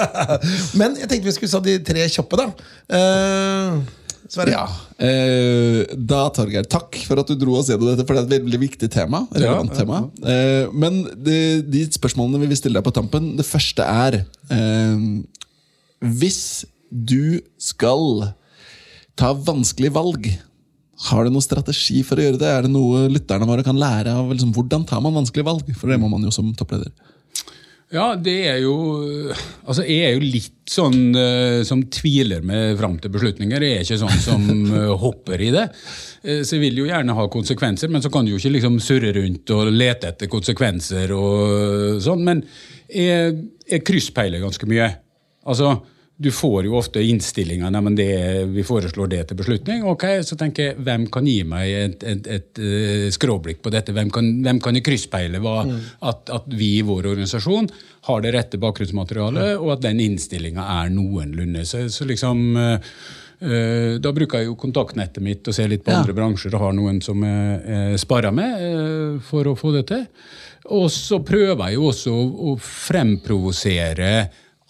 [0.80, 2.48] Men jeg tenkte vi skulle ta de tre kjappe, da.
[2.88, 4.54] Uh, Sverre?
[4.54, 4.64] Ja.
[5.04, 8.46] Eh, da, Torgeir, takk for at du dro oss gjennom dette, for det er et
[8.46, 9.24] veldig viktig tema.
[9.34, 10.00] relevant ja, tema.
[10.24, 14.20] Eh, men de, de, spørsmålene vi vil stille deg på tampen, det første er
[16.04, 18.28] hvis du skal
[19.18, 20.28] ta vanskelige valg
[21.08, 22.50] Har du noen strategi for å gjøre det?
[22.50, 24.30] Er det noe lytterne våre kan lære av?
[24.30, 25.72] Liksom, hvordan tar man vanskelige valg?
[25.76, 26.92] For det må man jo som toppleder.
[27.92, 28.74] Ja, det er jo
[29.66, 33.60] Altså, jeg er jo litt sånn uh, som tviler meg fram til beslutninger.
[33.62, 35.66] Jeg er ikke sånn som uh, hopper i det.
[36.24, 38.78] Uh, så jeg vil jo gjerne ha konsekvenser, men så kan du jo ikke liksom
[38.82, 42.24] surre rundt og lete etter konsekvenser og sånn.
[42.24, 42.40] Men
[42.88, 43.36] jeg,
[43.68, 44.88] jeg krysspeiler ganske mye.
[45.44, 45.74] Altså,
[46.16, 49.82] du får jo ofte innstillinga men det, vi foreslår det til beslutning.
[49.84, 53.92] ok, Så tenker jeg, hvem kan gi meg et, et, et, et skråblikk på dette?
[53.92, 55.80] Hvem kan, hvem kan jeg krysspeile hva, mm.
[56.06, 57.66] at, at, vi i vår organisasjon
[58.06, 61.66] har det rette bakgrunnsmaterialet, og at den innstillinga er noenlunde.
[61.66, 62.56] Så, så liksom...
[62.56, 65.98] øh, da bruker jeg jo kontaktnettet mitt og ser litt på ja.
[66.00, 69.82] andre bransjer og har noen som jeg, jeg sparer med øh, for å få det
[69.90, 70.06] til.
[70.72, 74.14] Og så prøver jeg jo også å, å fremprovosere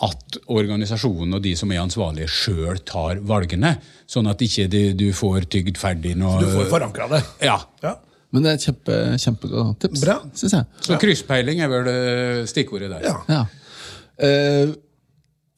[0.02, 3.76] at organisasjonen og de som er ansvarlige, sjøl tar valgene.
[4.10, 7.22] Sånn at ikke du, du får tygd ferdig noe Du får forankra det.
[7.46, 7.60] Ja.
[7.84, 7.94] ja.
[8.34, 10.02] Men det er et kjempe, kjempegodt tips.
[10.02, 10.16] Bra.
[10.34, 10.86] Synes jeg.
[10.88, 13.06] Så krysspeiling er vel eh, stikkordet der.
[13.06, 13.20] Ja.
[13.30, 13.44] ja.
[14.14, 14.74] Uh,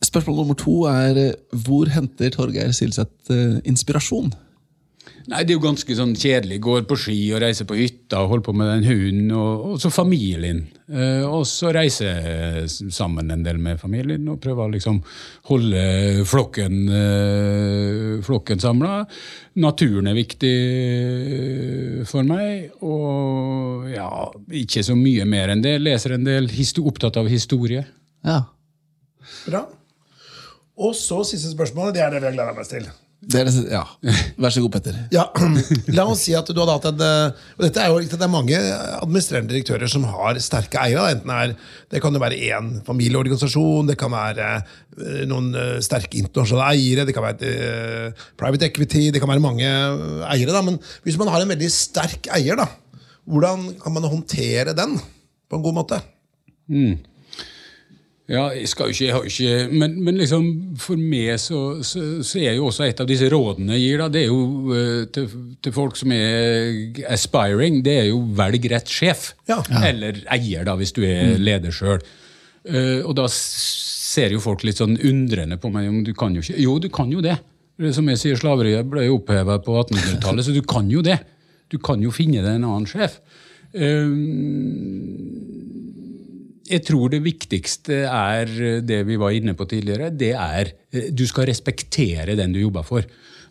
[0.04, 1.18] spørsmål nummer to er
[1.66, 4.30] hvor henter Torgeir Silseth uh, inspirasjon?
[5.26, 6.60] Nei, Det er jo ganske sånn kjedelig.
[6.62, 9.30] Går på ski og reiser på hytta og holder på med den hunden.
[9.34, 10.60] Og, og så familien.
[10.86, 15.00] Eh, og så reiser sammen en del med familien og prøver å liksom
[15.50, 15.82] holde
[16.30, 19.00] flokken, eh, flokken samla.
[19.58, 20.54] Naturen er viktig
[22.06, 22.76] for meg.
[22.86, 24.10] Og ja,
[24.62, 25.80] ikke så mye mer enn det.
[25.82, 26.46] Leser en del,
[26.86, 27.82] opptatt av historie.
[28.22, 28.44] Ja.
[29.48, 29.64] Bra.
[30.76, 31.98] Og så siste spørsmålet.
[31.98, 32.86] Det er det vi har gleda oss til.
[33.26, 33.80] Er, ja.
[34.38, 34.96] Vær så god, Petter.
[35.10, 35.24] Ja,
[35.96, 38.30] La oss si at du hadde hatt en eh, og dette er jo det er
[38.30, 38.58] mange
[39.00, 41.08] administrerende direktører som har sterke eiere.
[41.16, 41.54] Enten er,
[41.90, 47.08] Det kan jo være én familieorganisasjon, det kan være eh, noen eh, sterke internasjonale eiere,
[47.08, 50.52] det kan være private equity, det kan være mange eiere.
[50.52, 50.62] Da.
[50.68, 52.68] Men hvis man har en veldig sterk eier, da,
[53.26, 56.02] hvordan kan man håndtere den på en god måte?
[56.70, 57.00] Mm.
[58.26, 60.46] Ja, jeg skal jo ikke, jeg har ikke men, men liksom
[60.82, 64.08] for meg så, så, så, er jo også et av disse rådene jeg gir, da,
[64.10, 64.40] det er jo
[64.72, 65.28] uh, til,
[65.62, 69.28] til, folk som er aspiring, det er jo velg rett sjef.
[69.46, 69.60] Ja.
[69.86, 71.44] Eller eier, da, hvis du er mm.
[71.46, 72.02] leder sjøl.
[72.66, 75.86] Uh, eh, og da ser jo folk litt sånn undrende på meg.
[76.08, 77.38] Du kan jo ikke Jo, du kan jo det.
[77.94, 81.20] Som jeg sier, Slaveriet ble oppheva på 1800-tallet, så du kan jo det.
[81.70, 83.20] Du kan jo finne deg en annen sjef.
[83.70, 84.10] Uh,
[86.66, 88.50] jeg tror det viktigste er
[88.86, 90.10] det vi var inne på tidligere.
[90.10, 90.72] Det er
[91.14, 93.06] du skal respektere den du jobber for.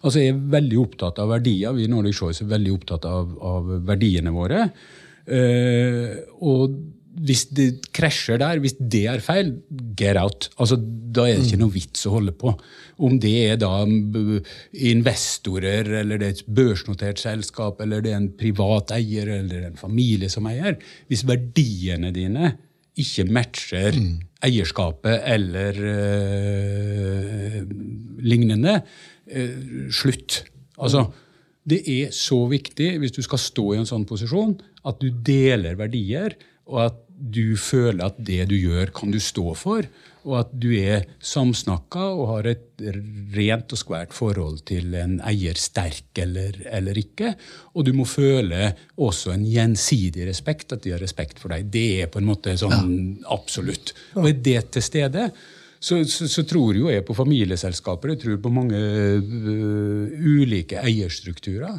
[0.05, 1.73] Altså Jeg er veldig opptatt av verdier.
[1.73, 4.67] Vi i Nordic Choice er veldig opptatt av, av verdiene våre.
[5.25, 6.11] Uh,
[6.45, 6.75] og
[7.25, 9.53] hvis det krasjer der, hvis det er feil,
[9.97, 10.49] get out.
[10.59, 12.51] Altså, da er det ikke noe vits å holde på.
[13.07, 13.71] Om det er da
[14.91, 19.79] investorer, eller det er et børsnotert selskap, eller det er en privat eier, eller en
[19.79, 20.75] familie som eier.
[21.07, 22.51] Hvis verdiene dine
[23.01, 24.15] ikke matcher mm.
[24.47, 27.59] eierskapet eller uh,
[28.23, 28.79] lignende,
[29.31, 30.43] uh, slutt.
[30.79, 31.07] Altså,
[31.65, 35.77] det er så viktig, hvis du skal stå i en sånn posisjon, at du deler
[35.79, 36.37] verdier,
[36.69, 39.87] og at du føler at det du gjør, kan du stå for
[40.25, 42.83] og at du er samsnakka og har et
[43.35, 47.33] rent og skvært forhold til en eier sterk eller, eller, ikke.
[47.77, 51.69] Og du må føle også en gjensidig respekt, at de har respekt for deg.
[51.71, 53.93] Det er på en måte sånn absolutt.
[54.17, 55.29] Og er det til stede,
[55.79, 58.15] så, så, så, tror jo jeg på familieselskaper.
[58.15, 58.79] Jeg tror på mange
[59.21, 61.77] uh, ulike eierstrukturer.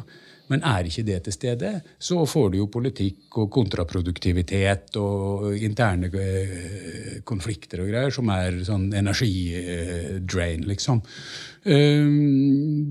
[0.51, 6.07] Men er ikke det til stede, så får du jo politikk og kontraproduktivitet og interne
[6.07, 11.03] eh, konflikter og greier som er sånn energidrain, liksom.
[11.67, 12.87] Um,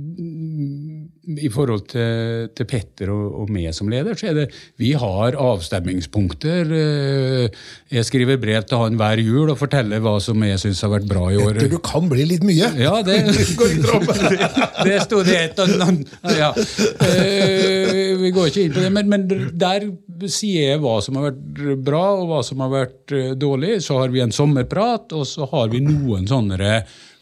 [1.27, 4.45] I forhold til, til Petter og, og, meg som leder, så er det
[4.77, 6.69] Vi har avstemmingspunkter.
[6.69, 7.49] Uh,
[7.93, 11.09] jeg skriver brev til han hver jul og forteller hva som jeg syns har vært
[11.09, 11.57] bra i år.
[11.57, 12.69] Petter, du kan bli litt mye!
[12.77, 14.51] Ja, det, det,
[14.91, 16.53] det sto det et og annet ja.
[16.53, 19.89] uh, Vi går ikke inn på det, men, men, der
[20.29, 23.81] sier jeg hva som har vært bra, og hva som har vært uh, dårlig.
[23.89, 26.77] Så har vi en sommerprat, og så har vi noen sånne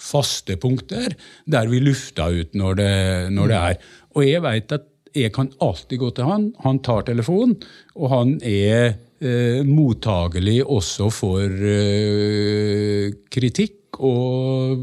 [0.05, 1.15] faste punkter
[1.51, 2.93] der vi lufter ut når det,
[3.35, 3.87] når det er.
[4.15, 6.49] Og jeg veit at jeg kan alltid gå til han.
[6.65, 7.57] Han tar telefonen,
[7.95, 14.81] og han er eh, mottagelig også for eh, kritikk og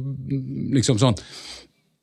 [0.72, 1.18] liksom sånn.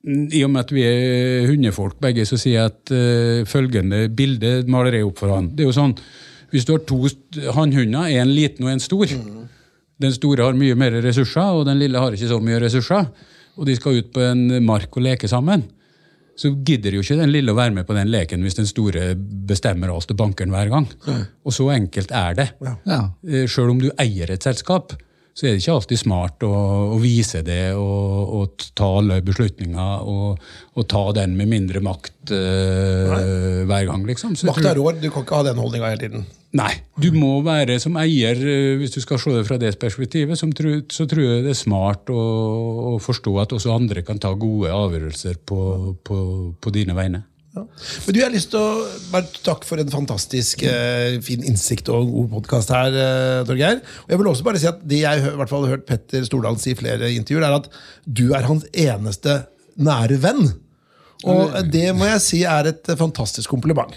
[0.08, 4.60] I og med at vi er hundefolk begge, så sier jeg at eh, følgende bilde
[4.70, 5.50] maler jeg opp for han.
[5.54, 5.98] Det er jo sånn,
[6.48, 6.96] Hvis du har to
[7.52, 9.47] hannhunder, en liten og en stor, mm.
[10.00, 13.08] Den store har mye mer ressurser, og den lille har ikke så mye ressurser.
[13.58, 15.64] Og de skal ut på en mark og leke sammen.
[16.38, 19.16] så gidder jo ikke den lille å være med på den leken hvis den store
[19.18, 20.84] bestemmer alt til bankeren hver gang.
[21.42, 22.48] Og så enkelt er det.
[22.86, 23.00] Ja.
[23.26, 24.92] Eh, Selv om du eier et selskap,
[25.38, 26.50] så er det ikke alltid smart å,
[26.90, 30.40] å vise det og, og ta alle beslutninger og,
[30.74, 34.02] og ta den med mindre makt uh, hver gang.
[34.08, 34.34] liksom.
[34.34, 36.26] Så Makt er rår, du kan ikke ha den holdninga hele tiden.
[36.58, 40.40] Nei, du må være som eier, eh, hvis du skal se det fra det perspektivet,
[40.40, 42.22] som tro, så tror jeg det er smart å,
[42.94, 45.60] å forstå at også andre kan ta gode avgjørelser på,
[46.08, 46.20] på,
[46.58, 47.22] på dine vegne.
[47.58, 47.64] Ja.
[48.06, 51.90] Men du, jeg har lyst til å bare Takk for en fantastisk eh, fin innsikt
[51.94, 53.82] og god podkast her, eh, Torgeir.
[54.06, 56.26] Og jeg vil også bare si at Det jeg i hvert fall har hørt Petter
[56.26, 57.70] Stordalen si i flere intervjuer, er at
[58.06, 59.40] du er hans eneste
[59.78, 60.52] nære venn.
[61.26, 63.96] Og det må jeg si er et eh, fantastisk kompliment.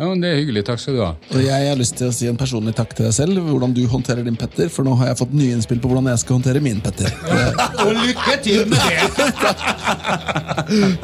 [0.00, 0.62] Ja, men Det er hyggelig.
[0.64, 1.10] Takk skal du ha.
[1.34, 3.82] Og jeg har lyst til å si en personlig takk til deg selv, hvordan du
[3.90, 6.64] håndterer din Petter, for nå har jeg fått nye innspill på hvordan jeg skal håndtere
[6.64, 7.12] min Petter.
[7.84, 8.96] Og lykke til med det!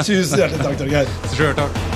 [0.06, 1.14] Tusen hjertelig takk, Torgeir.
[1.36, 1.95] Sjøl takk.